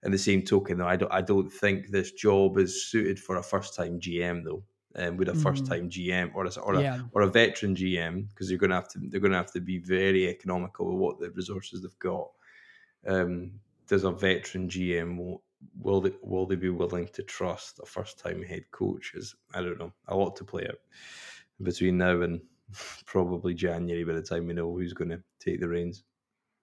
[0.03, 3.37] in the same token, though, I don't I don't think this job is suited for
[3.37, 4.63] a first time GM though.
[4.97, 5.43] Um, with a mm.
[5.43, 7.03] first time GM or a or a, yeah.
[7.13, 9.61] or a veteran GM because they're going to have to they're going to have to
[9.61, 12.29] be very economical with what the resources they've got.
[13.07, 13.53] Um,
[13.87, 15.39] does a veteran GM
[15.79, 19.13] will they will they be willing to trust a first time head coach?
[19.15, 20.81] Is I don't know a lot to play out
[21.63, 22.41] between now and
[23.07, 26.05] probably January by the time we know who's going to take the reins.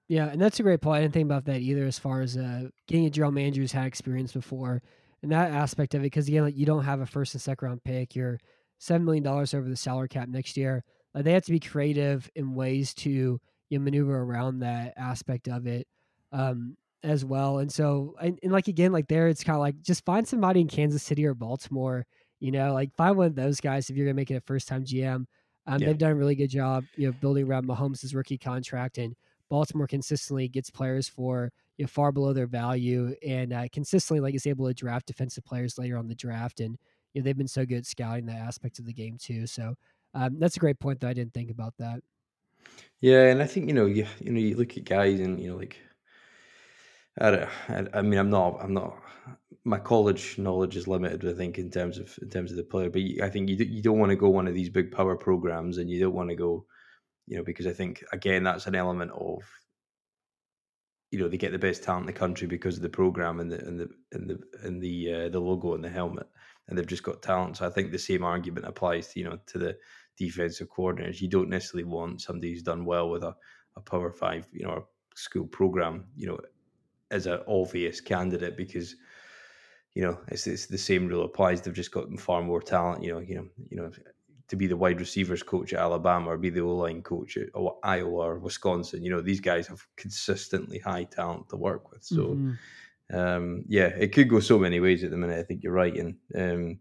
[0.08, 1.00] Yeah, and that's a great point.
[1.00, 3.74] I didn't think about that either, as far as uh, getting a general manager who's
[3.74, 4.82] had experience before,
[5.22, 6.04] and that aspect of it.
[6.04, 8.16] Because again, like you don't have a first and second round pick.
[8.16, 8.40] You're
[8.78, 10.84] seven million dollars over the salary cap next year.
[11.14, 13.40] Like they have to be creative in ways to
[13.70, 15.88] you know, maneuver around that aspect of it
[16.32, 17.60] um, as well.
[17.60, 20.62] And so, and, and like again, like there, it's kind of like just find somebody
[20.62, 22.06] in Kansas City or Baltimore.
[22.40, 24.68] You know, like find one of those guys if you're gonna make it a first
[24.68, 25.26] time GM.
[25.68, 25.88] Um, yeah.
[25.88, 29.16] They've done a really good job, you know, building around Mahomes' rookie contract and
[29.50, 34.36] Baltimore consistently gets players for you know, far below their value and uh, consistently like
[34.36, 36.78] is able to draft defensive players later on the draft and
[37.14, 39.76] you know they've been so good scouting that aspect of the game too so
[40.14, 42.02] um, that's a great point that I didn't think about that
[43.00, 45.52] yeah and I think you know you, you know you look at guys and you
[45.52, 45.78] know like
[47.20, 48.98] I, don't, I, I mean I'm not I'm not
[49.68, 52.90] my college knowledge is limited I think in terms of in terms of the player
[52.90, 55.78] but I think you, you don't want to go one of these big power programs
[55.78, 56.66] and you don't want to go
[57.28, 59.44] you know, because I think again that's an element of
[61.12, 63.52] you know they get the best talent in the country because of the program and
[63.52, 66.28] the and the and the and the uh, the logo and the helmet,
[66.68, 67.58] and they've just got talent.
[67.58, 69.78] So I think the same argument applies to you know to the
[70.18, 71.22] defensive coordinators.
[71.22, 73.36] You don't necessarily want somebody who's done well with a,
[73.76, 76.40] a Power Five, you know, school program, you know,
[77.12, 78.96] as an obvious candidate because
[79.98, 81.60] you know it's, it's the same rule applies.
[81.60, 83.04] They've just got far more talent.
[83.04, 83.92] You know, you know, you know
[84.48, 87.50] to be the wide receivers coach at Alabama or be the O line coach at
[87.82, 89.04] Iowa or Wisconsin.
[89.04, 92.04] You know, these guys have consistently high talent to work with.
[92.04, 93.18] So, mm-hmm.
[93.18, 95.40] um, yeah, it could go so many ways at the minute.
[95.40, 96.80] I think you're right, and um,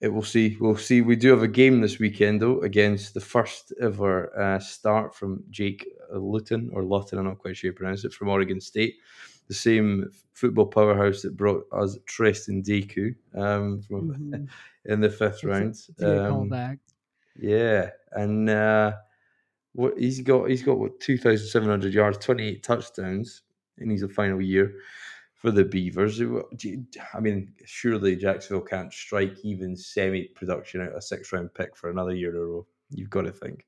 [0.00, 0.56] it will see.
[0.58, 1.02] We'll see.
[1.02, 5.44] We do have a game this weekend though against the first ever uh, start from
[5.50, 7.20] Jake Luton or Luton.
[7.20, 8.96] I'm not quite sure how you pronounce it from Oregon State.
[9.50, 14.44] The same football powerhouse that brought us Tristan Deku um, from mm-hmm.
[14.92, 15.76] in the fifth round.
[16.00, 16.78] Um.
[17.36, 18.92] Yeah, and uh,
[19.72, 23.42] what he's got, he's got what two thousand seven hundred yards, twenty eight touchdowns
[23.80, 24.74] and he's his final year
[25.34, 26.20] for the Beavers.
[26.20, 31.90] I mean, surely Jacksonville can't strike even semi production out a six round pick for
[31.90, 32.66] another year in a row.
[32.90, 33.66] You've got to think.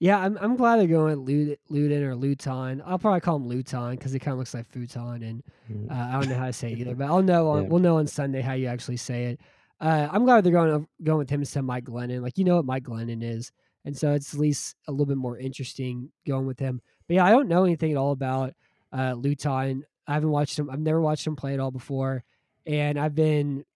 [0.00, 2.82] Yeah, I'm I'm glad they're going Luton or Luton.
[2.86, 5.90] I'll probably call him Luton because it kind of looks like futon, and mm.
[5.90, 6.94] uh, I don't know how to say it either.
[6.94, 7.68] But I'll know on, yeah.
[7.68, 9.40] we'll know on Sunday how you actually say it.
[9.78, 12.22] Uh, I'm glad they're going going with him instead of Mike Glennon.
[12.22, 13.52] Like you know what Mike Glennon is,
[13.84, 16.80] and so it's at least a little bit more interesting going with him.
[17.06, 18.54] But yeah, I don't know anything at all about
[18.96, 19.84] uh, Luton.
[20.06, 20.70] I haven't watched him.
[20.70, 22.24] I've never watched him play at all before,
[22.64, 23.66] and I've been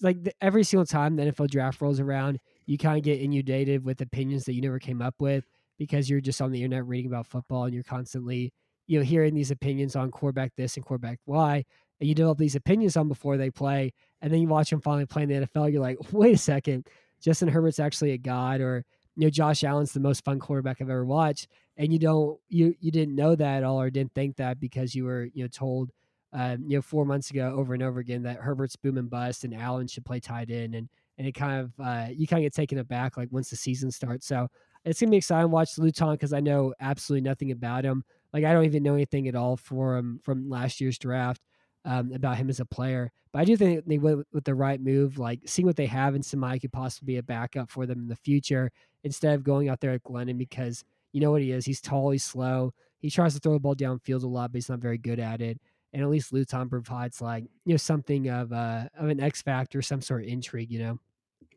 [0.00, 2.38] like every single time the NFL draft rolls around,
[2.70, 5.44] you kind of get inundated with opinions that you never came up with
[5.76, 8.52] because you're just on the internet reading about football and you're constantly
[8.86, 11.64] you know hearing these opinions on quarterback this and quarterback Y,
[11.98, 13.92] and you develop these opinions on before they play,
[14.22, 16.86] and then you watch them finally play in the NFL, you're like, wait a second,
[17.20, 18.84] Justin Herbert's actually a god, or
[19.16, 22.74] you know, Josh Allen's the most fun quarterback I've ever watched, and you don't you
[22.78, 25.48] you didn't know that at all or didn't think that because you were you know
[25.48, 25.90] told
[26.32, 29.42] um, you know four months ago over and over again that Herbert's boom and bust
[29.42, 30.88] and Allen should play tight end, and
[31.20, 33.90] and it kind of uh, you kind of get taken aback like once the season
[33.90, 34.26] starts.
[34.26, 34.48] So
[34.86, 38.02] it's gonna be exciting to watch Luton because I know absolutely nothing about him.
[38.32, 41.42] Like I don't even know anything at all for him from last year's draft
[41.84, 43.12] um, about him as a player.
[43.34, 46.14] But I do think they went with the right move, like seeing what they have
[46.14, 48.72] in Samai could possibly be a backup for them in the future
[49.04, 51.66] instead of going out there at Glennon because you know what he is.
[51.66, 52.72] He's tall, he's slow.
[53.00, 55.42] He tries to throw the ball downfield a lot, but he's not very good at
[55.42, 55.60] it.
[55.92, 59.82] And at least Luton provides like you know something of uh, of an X factor,
[59.82, 60.98] some sort of intrigue, you know.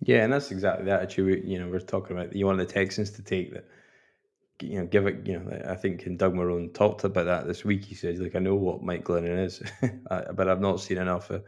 [0.05, 1.43] Yeah, and that's exactly the attitude.
[1.45, 2.35] You know, we're talking about.
[2.35, 3.65] You want the Texans to take that
[4.61, 7.65] you know, give it, you know, I think and Doug Marrone talked about that this
[7.65, 7.83] week.
[7.83, 9.61] He says, like, I know what Mike Glennon is,
[10.09, 11.43] but I've not seen enough of,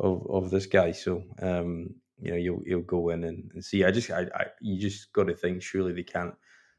[0.00, 0.92] of, of this guy.
[0.92, 3.84] So, um, you know, you'll, you'll go in and, and see.
[3.84, 6.34] I just, I, I, you just got to think, surely they can't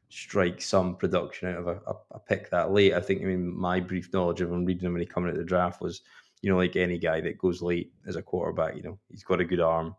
[0.08, 2.94] strike some production out of a, a, a, pick that late.
[2.94, 5.36] I think, I mean, my brief knowledge of him reading him when he coming at
[5.36, 6.02] the draft was,
[6.42, 9.40] you know, like any guy that goes late as a quarterback, you know, he's got
[9.40, 9.94] a good arm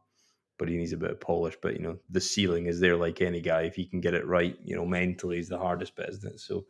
[0.62, 1.58] but he needs a bit of polish.
[1.60, 3.64] But you know, the ceiling is there like any guy.
[3.64, 6.40] If he can get it right, you know, mentally is the hardest bit, isn't it?
[6.40, 6.66] So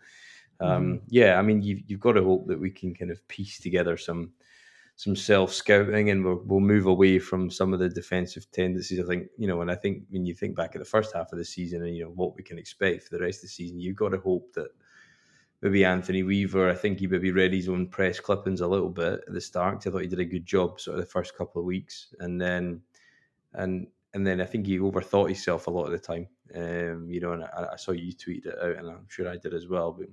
[0.62, 1.06] um, mm-hmm.
[1.10, 3.98] yeah, I mean, you've, you've got to hope that we can kind of piece together
[3.98, 4.32] some
[4.96, 9.02] some self scouting, and we'll, we'll move away from some of the defensive tendencies.
[9.02, 11.34] I think you know, and I think when you think back at the first half
[11.34, 13.48] of the season, and you know what we can expect for the rest of the
[13.50, 14.70] season, you've got to hope that
[15.62, 16.70] maybe Anthony Weaver.
[16.70, 19.86] I think he maybe read his own press clippings a little bit at the start.
[19.86, 22.40] I thought he did a good job sort of the first couple of weeks, and
[22.40, 22.82] then
[23.54, 26.28] and and then I think he overthought himself a lot of the time.
[26.54, 29.38] Um, you know, and I, I, saw you tweeted it out, and I'm sure I
[29.38, 29.94] did as well.
[29.94, 30.08] But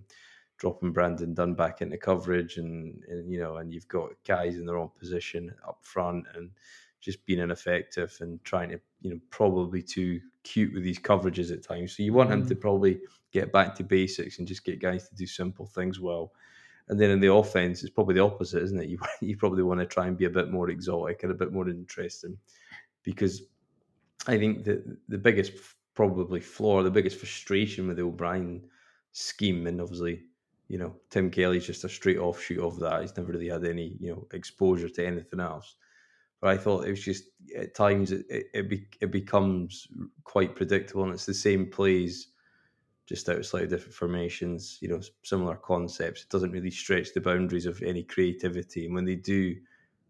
[0.56, 4.66] dropping Brandon Dunn back into coverage, and, and you know, and you've got guys in
[4.66, 6.50] their own position up front, and
[7.00, 11.62] just being ineffective and trying to, you know, probably too cute with these coverages at
[11.62, 11.96] times.
[11.96, 12.60] So you want him to Mm.
[12.60, 16.32] probably get back to basics and just get guys to do simple things well.
[16.88, 18.88] And then in the offense, it's probably the opposite, isn't it?
[18.90, 21.52] You you probably want to try and be a bit more exotic and a bit
[21.52, 22.38] more interesting,
[23.08, 23.40] because
[24.26, 25.52] I think that the biggest
[25.94, 28.60] probably flaw, the biggest frustration with the O'Brien
[29.12, 30.24] scheme, and obviously,
[30.68, 33.00] you know, Tim Kelly's just a straight offshoot of that.
[33.00, 35.76] He's never really had any, you know, exposure to anything else.
[36.42, 37.24] But I thought it was just
[37.56, 39.88] at times it it, it, be, it becomes
[40.24, 42.28] quite predictable, and it's the same plays,
[43.06, 44.76] just out of slightly different formations.
[44.82, 46.24] You know, similar concepts.
[46.24, 49.56] It doesn't really stretch the boundaries of any creativity, and when they do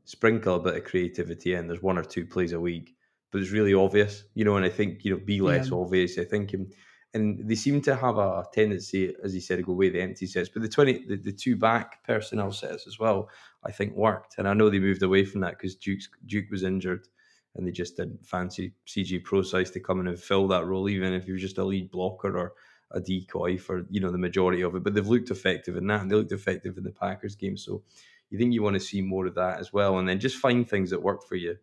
[0.09, 2.95] sprinkle a bit of creativity in, there's one or two plays a week
[3.31, 4.57] but it's really obvious, you know.
[4.57, 5.77] And I think you know, be less Yeah.
[5.79, 6.19] obvious.
[6.19, 6.73] I think, and,
[7.15, 10.27] and they seem to have a tendency, as you said, to go away the empty
[10.27, 10.49] sets.
[10.49, 13.29] But the twenty, the, the two back personnel sets as well,
[13.65, 14.37] I think worked.
[14.39, 17.07] And I know they moved away from that because Duke's Duke was injured,
[17.55, 21.13] and they just didn't fancy CJ Prosise to come in and fill that role, even
[21.13, 22.55] if he was just a lead blocker or
[22.93, 24.83] a decoy for you know the majority of it.
[24.85, 27.59] But they've looked effective in that, and they looked effective in the Packers game.
[27.59, 27.83] So
[28.31, 30.69] you think you want to see more of that as well, and then just find
[30.69, 31.57] things that work for you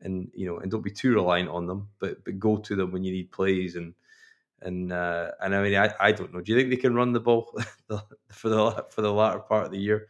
[0.00, 2.92] and you know, and don't be too reliant on them, but but go to them
[2.92, 3.94] when you need plays and
[4.62, 6.40] and uh, and I mean, I, I don't know.
[6.40, 7.56] Do you think they can run the ball
[8.30, 10.08] for the for the latter part of the year?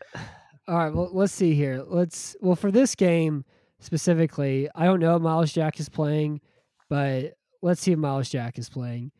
[0.67, 1.83] All right, well, let's see here.
[1.87, 3.45] Let's well for this game
[3.81, 4.69] specifically.
[4.75, 6.41] I don't know if Myles Jack is playing,
[6.89, 9.13] but let's see if Myles Jack is playing.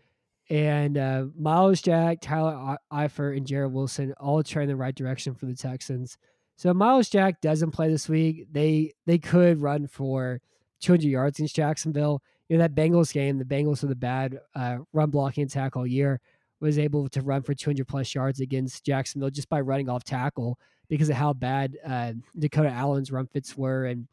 [0.51, 5.35] And uh, Myles Jack, Tyler Eifert, and Jared Wilson all trend in the right direction
[5.35, 6.17] for the Texans.
[6.59, 10.41] So Myles Jack doesn't play this week, they they could run for
[10.81, 12.21] 200 yards against Jacksonville.
[12.49, 15.87] You know that Bengals game, the Bengals with a bad uh, run blocking attack all
[15.87, 16.21] year,
[16.61, 20.59] was able to run for 200 plus yards against Jacksonville just by running off tackle
[20.89, 24.09] because of how bad uh, Dakota Allen's run fits were and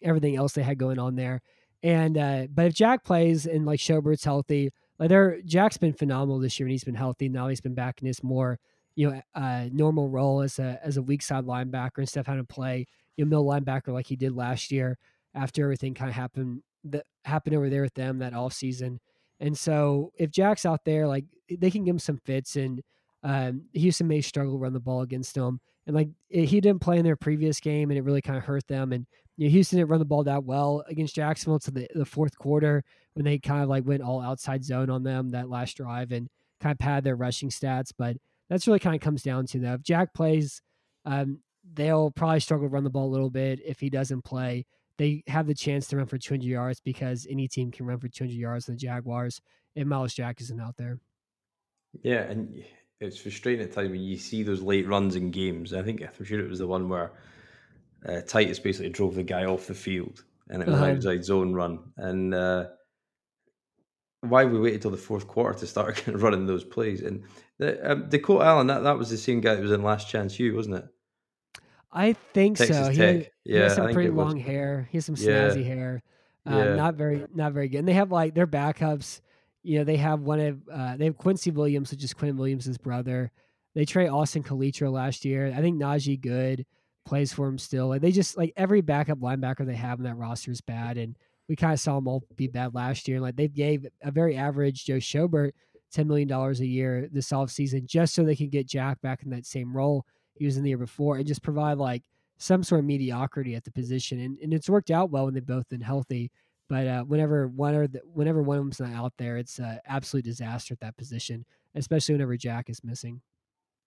[0.00, 1.42] everything else they had going on there.
[1.82, 6.38] And uh, but if Jack plays and like Schobert's healthy, like they're Jack's been phenomenal
[6.38, 7.28] this year and he's been healthy.
[7.28, 8.60] Now he's been back in his more
[8.98, 12.44] you know uh, normal role as a as a weak side linebacker instead of having
[12.44, 12.84] to play
[13.16, 14.98] you know middle linebacker like he did last year
[15.34, 19.00] after everything kind of happened that happened over there with them that off season.
[19.40, 22.82] And so if Jack's out there, like they can give him some fits and
[23.22, 25.60] um, Houston may struggle run the ball against them.
[25.86, 28.66] And like he didn't play in their previous game and it really kind of hurt
[28.66, 28.92] them.
[28.92, 32.04] And you know, Houston didn't run the ball that well against Jacksonville to the, the
[32.04, 32.84] fourth quarter
[33.14, 36.28] when they kind of like went all outside zone on them that last drive and
[36.60, 37.92] kind of pad their rushing stats.
[37.96, 38.16] But
[38.48, 39.74] that's really kind of comes down to that.
[39.76, 40.62] If Jack plays,
[41.04, 41.40] um,
[41.74, 43.60] they'll probably struggle to run the ball a little bit.
[43.64, 47.48] If he doesn't play, they have the chance to run for 200 yards because any
[47.48, 49.40] team can run for 200 yards in the Jaguars
[49.74, 50.98] if Myles Jack isn't out there.
[52.02, 52.64] Yeah, and
[53.00, 55.72] it's frustrating at times when you see those late runs in games.
[55.72, 57.12] I think I'm sure it was the one where
[58.06, 60.84] uh, Titus basically drove the guy off the field and it was Uh-huh.
[60.84, 61.92] outside zone run.
[61.96, 62.68] And uh,
[64.22, 67.02] why we waited till the fourth quarter to start running those plays?
[67.02, 67.24] And
[67.58, 70.38] the, um, Dakota Allen, that, that was the same guy that was in Last Chance
[70.38, 70.84] U, wasn't it?
[71.90, 72.92] I think Texas so.
[72.92, 74.26] He, had, he Yeah, has some pretty it was.
[74.26, 74.88] long hair.
[74.90, 75.48] He has some Yeah.
[75.48, 76.02] snazzy hair.
[76.46, 76.74] Um, Yeah.
[76.76, 77.78] Not very, not very good.
[77.78, 79.20] And they have like their backups.
[79.62, 82.78] You know, they have one of uh, they have Quincy Williams, which is Quinn Williams'
[82.78, 83.30] brother.
[83.74, 85.52] They trade Austin Calitro last year.
[85.54, 86.64] I think Najee Goode
[87.04, 87.88] plays for him still.
[87.88, 91.16] Like they just like every backup linebacker they have in that roster is bad, and
[91.48, 93.16] we kind of saw them all be bad last year.
[93.16, 95.52] And like they gave a very average Joe Schobert
[95.92, 99.30] ten million dollars a year this offseason just so they can get Jack back in
[99.30, 102.04] that same role he was in the year before and just provide like
[102.38, 104.20] some sort of mediocrity at the position.
[104.20, 106.30] And, and it's worked out well when they've both been healthy.
[106.68, 109.80] But uh, whenever one or the, whenever one of them's not out there, it's an
[109.86, 113.20] absolute disaster at that position, especially whenever Jack is missing.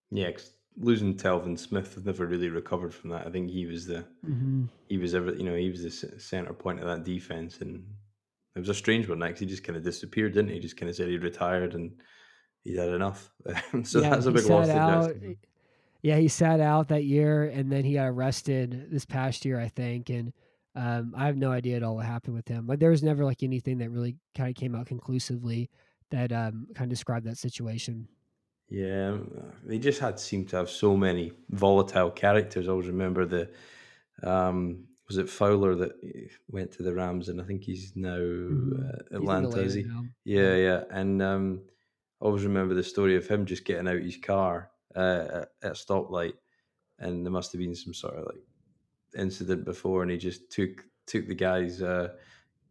[0.10, 0.32] Yeah,
[0.78, 3.28] losing Telvin Smith has never really recovered from that.
[3.28, 4.66] I think he was the Mm-hmm.
[4.90, 7.86] he was ever you know he was the center point of that defense, and
[8.56, 9.20] it was a strange one.
[9.20, 10.60] Next, he just kind of disappeared, didn't he?
[10.60, 11.92] Just kind of said he retired and
[12.64, 13.32] he'd had enough.
[13.84, 15.14] so that's a big loss out.
[16.02, 19.68] Yeah, he sat out that year, and then he got arrested this past year, I
[19.68, 20.10] think.
[20.10, 20.34] And
[20.76, 22.66] um, I have no idea at all what happened with him.
[22.66, 25.70] Like there was never like anything that really kind of came out conclusively
[26.10, 28.08] that um, kind of described that situation.
[28.68, 32.68] Yeah, um, they just had seemed to have so many volatile characters.
[32.68, 33.50] I always remember the
[34.24, 38.18] um, was it Fowler that eh, went to the Rams, and I think he's now
[38.18, 38.80] Mhm.
[38.80, 39.60] uh, He's Atlanta.
[39.62, 39.84] Is he?
[39.84, 40.06] now.
[40.24, 40.84] Yeah, yeah.
[40.90, 41.64] And um,
[42.22, 45.72] I always remember the story of him just getting out his car uh, at, a
[45.72, 46.36] stoplight,
[47.00, 48.44] and there must have been some sort of like
[49.18, 52.16] incident before, and he just took took the guy's uh,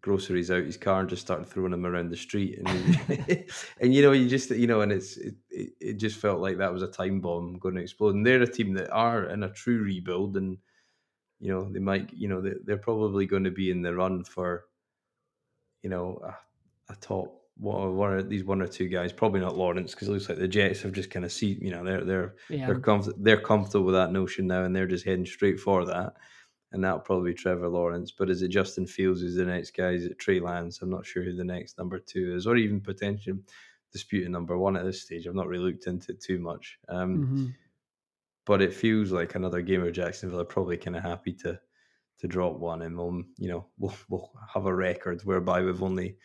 [0.02, 2.58] groceries out his car and just started throwing them around the street.
[2.58, 2.68] And,
[3.80, 6.72] and you know, you just, you know, and it's, it, it just felt like that
[6.72, 8.14] was a time bomb going to explode.
[8.14, 10.36] And they're a team that are in a true rebuild.
[10.38, 10.58] And,
[11.40, 14.66] you know, they might, you know, they're probably going to be in the run for,
[15.82, 19.56] you know, a, a top one, one of these one or two guys, probably not
[19.56, 22.04] Lawrence, because it looks like the Jets have just kind of see, you know, they're
[22.04, 22.66] they're yeah.
[22.66, 26.14] they're comf- they're comfortable with that notion now, and they're just heading straight for that
[26.72, 28.12] and that'll probably be Trevor Lawrence.
[28.12, 29.90] But is it Justin Fields who's the next guy?
[29.90, 30.80] Is it Trey Lance?
[30.82, 33.38] I'm not sure who the next number two is, or even potentially
[33.92, 35.26] disputing number one at this stage.
[35.26, 36.78] I've not really looked into it too much.
[36.88, 37.46] Um, mm-hmm.
[38.46, 41.60] But it feels like another game of Jacksonville are probably kind of happy to
[42.18, 46.16] to drop one, and we'll you know we'll we'll have a record whereby we've only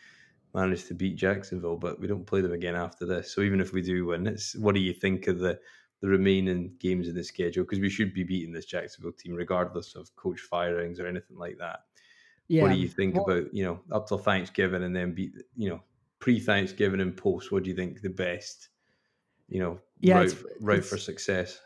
[0.54, 3.32] managed to beat Jacksonville, but we don't play them again after this.
[3.34, 5.58] So even if we do win, it's what do you think of the
[6.00, 9.94] the remaining games in the schedule because we should be beating this Jacksonville team regardless
[9.94, 11.80] of coach firings or anything like that.
[12.48, 12.62] Yeah.
[12.62, 15.70] What do you think well, about you know up till Thanksgiving and then beat you
[15.70, 15.82] know
[16.18, 17.50] pre Thanksgiving and post?
[17.50, 18.68] What do you think the best
[19.48, 21.60] you know yeah, route, it's, route it's, for success?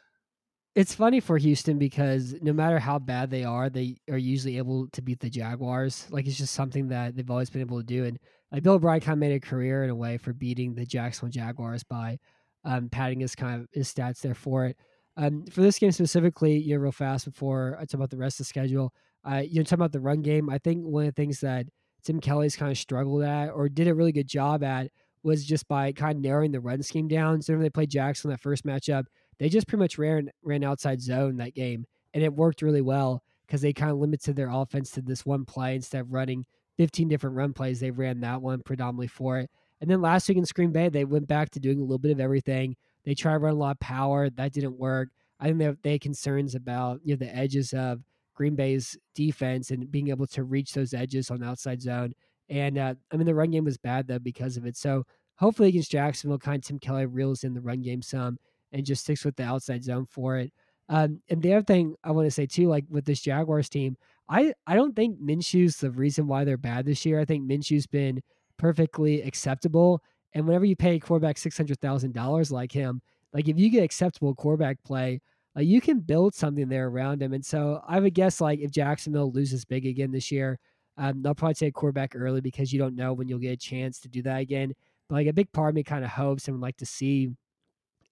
[0.77, 4.87] It's funny for Houston because no matter how bad they are, they are usually able
[4.91, 6.07] to beat the Jaguars.
[6.11, 8.05] Like it's just something that they've always been able to do.
[8.05, 8.19] And
[8.53, 11.33] like Bill O'Brien kind of made a career in a way for beating the Jacksonville
[11.33, 12.19] Jaguars by
[12.65, 14.77] um, padding his kind of his stats there for it.
[15.17, 18.39] Um, for this game specifically, you know, real fast before I talk about the rest
[18.39, 18.95] of the schedule,
[19.29, 20.49] uh, you know, talking about the run game.
[20.49, 21.67] I think one of the things that
[22.05, 24.91] Tim Kelly's kind of struggled at or did a really good job at
[25.25, 27.43] was just by kind of narrowing the run scheme down.
[27.43, 29.05] So when they played Jackson that first matchup,
[29.41, 33.25] they just pretty much ran ran outside zone that game, and it worked really well
[33.47, 36.45] because they kind of limited their offense to this one play instead of running
[36.77, 37.81] 15 different run plays.
[37.81, 39.51] They ran that one predominantly for it.
[39.81, 42.13] And then last week in Green Bay, they went back to doing a little bit
[42.13, 42.77] of everything.
[43.05, 44.29] They tried to run a lot of power.
[44.29, 45.09] That didn't work.
[45.41, 48.03] I think they, they had concerns about you know the edges of
[48.35, 52.15] Green Bay's defense and being able to reach those edges on the outside zone.
[52.51, 54.77] And uh, I mean, the run game was bad though because of it.
[54.77, 58.39] So hopefully against Jacksonville, kind of Tim Kelly reels in the run game some
[58.73, 60.53] and just sticks with the outside zone for it.
[60.89, 63.97] Um, and the other thing I want to say too, like with this Jaguars team,
[64.29, 67.21] I I don't think Minshew's the reason why they're bad this year.
[67.21, 68.21] I think Minshew's been
[68.57, 70.03] perfectly acceptable.
[70.35, 73.03] And whenever you pay a quarterback six hundred thousand dollars like him,
[73.33, 75.21] like if you get acceptable quarterback play,
[75.55, 77.33] like you can build something there around him.
[77.33, 80.59] And so I would guess like if Jacksonville loses big again this year,
[80.97, 84.01] um, they'll probably take quarterback early because you don't know when you'll get a chance
[84.01, 84.75] to do that again.
[85.09, 87.31] But like a big part of me kind of hopes and would like to see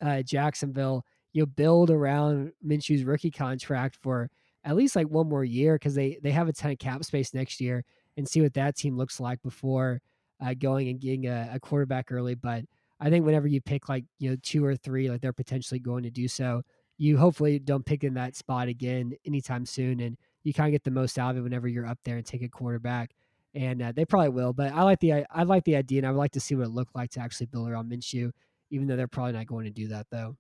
[0.01, 4.30] uh, Jacksonville, you build around Minshew's rookie contract for
[4.64, 7.32] at least like one more year because they they have a ton of cap space
[7.34, 7.84] next year
[8.16, 10.01] and see what that team looks like before
[10.40, 12.34] uh, going and getting a, a, quarterback early.
[12.34, 12.64] But
[13.01, 16.03] I think whenever you pick like you know two or three, like they're potentially going
[16.03, 16.62] to do so,
[16.96, 20.84] you hopefully don't pick in that spot again anytime soon, and you kind of get
[20.84, 23.12] the most out of it whenever you're up there and take a quarterback.
[23.55, 26.11] And uh, they probably will, but I like the I like the idea, and I
[26.11, 28.30] would like to see what it looked like to actually build around Minshew,
[28.71, 30.37] even though they're probably not going to do that though.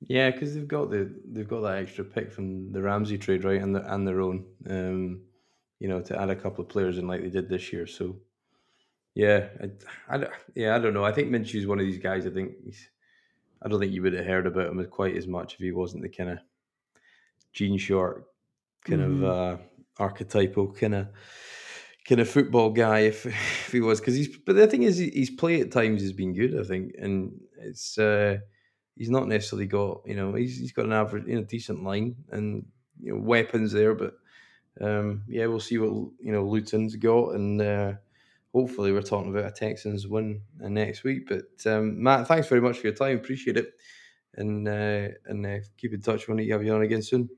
[0.00, 3.60] Yeah, because they've got the they've got that extra pick from the Ramsey trade, right,
[3.60, 5.22] and the, and their own, um,
[5.80, 7.86] you know, to add a couple of players in like they did this year.
[7.86, 8.16] So
[9.14, 11.04] yeah, I, I, yeah, I don't know.
[11.04, 12.26] I think Minshew's one of these guys.
[12.26, 12.88] I think he's.
[13.60, 16.04] I don't think you would have heard about him quite as much if he wasn't
[16.04, 16.38] the kind of
[17.52, 18.28] Gene Short
[18.84, 19.24] kind mm-hmm.
[19.24, 19.62] of uh,
[19.98, 21.08] archetypal kind of
[22.08, 23.00] kind of football guy.
[23.00, 24.36] If, if he was, because he's.
[24.36, 26.58] But the thing is, his play at times has been good.
[26.58, 27.98] I think, and it's.
[27.98, 28.38] Uh,
[28.96, 32.16] he's not necessarily got you know he's he's got an average you know decent line
[32.30, 32.66] and
[33.00, 34.14] you know weapons there, but
[34.80, 35.90] um, yeah, we'll see what
[36.20, 37.60] you know Luton's got and.
[37.60, 37.92] Uh,
[38.54, 41.28] hopefully we're talking about a Texans win uh, next week.
[41.28, 43.16] But um, Matt, thanks very much for your time.
[43.16, 43.74] Appreciate it,
[44.34, 47.28] and uh, and uh, keep in touch when you have you on again soon.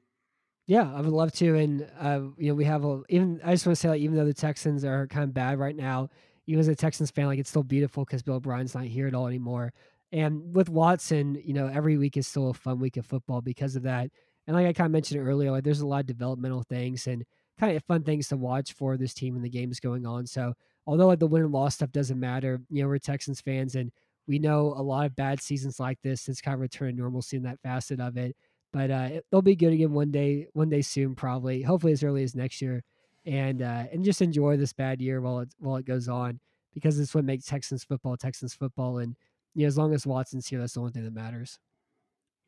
[0.66, 1.56] Yeah, I would love to.
[1.56, 3.40] And uh, you know, we have a even.
[3.44, 5.74] I just want to say, like, even though the Texans are kind of bad right
[5.74, 6.08] now,
[6.46, 9.14] even as a Texans fan, like, it's still beautiful because Bill O'Brien's not here at
[9.14, 9.72] all anymore.
[10.12, 13.76] And with Watson, you know, every week is still a fun week of football because
[13.76, 14.10] of that.
[14.46, 17.24] And like I kind of mentioned earlier, like there's a lot of developmental things and
[17.60, 20.26] kind of fun things to watch for this team and the games going on.
[20.26, 20.54] So
[20.86, 23.92] although like the win and loss stuff doesn't matter, you know, we're Texans fans and
[24.26, 26.28] we know a lot of bad seasons like this.
[26.28, 28.34] It's kind of return to normalcy in that facet of it.
[28.72, 31.62] But uh, they'll be good again one day, one day soon, probably.
[31.62, 32.82] Hopefully as early as next year,
[33.26, 36.40] and uh, and just enjoy this bad year while it while it goes on,
[36.72, 38.98] because it's what makes Texans football Texans football.
[38.98, 39.16] And
[39.54, 41.58] you know, as long as Watson's here, that's the only thing that matters.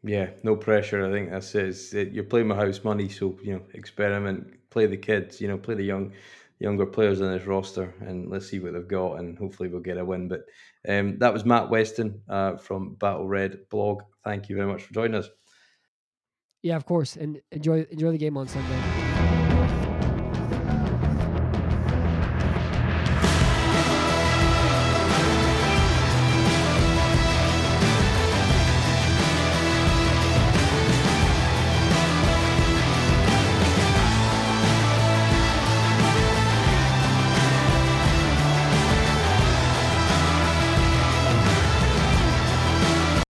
[0.04, 1.06] Yeah, no pressure.
[1.06, 2.12] I think that's it.
[2.12, 5.74] You're playing my house money, so you know, experiment, play the kids, you know, play
[5.76, 6.12] the young
[6.58, 9.98] younger players on this roster, and let's see what they've got, and hopefully we'll get
[9.98, 10.28] a win.
[10.28, 10.44] But
[10.88, 14.02] um, that was Matt Weston uh, from Battle Red blog.
[14.24, 15.28] Thank you very much for joining us.
[16.62, 19.11] Yeah, of course, and enjoy enjoy the game on Sunday.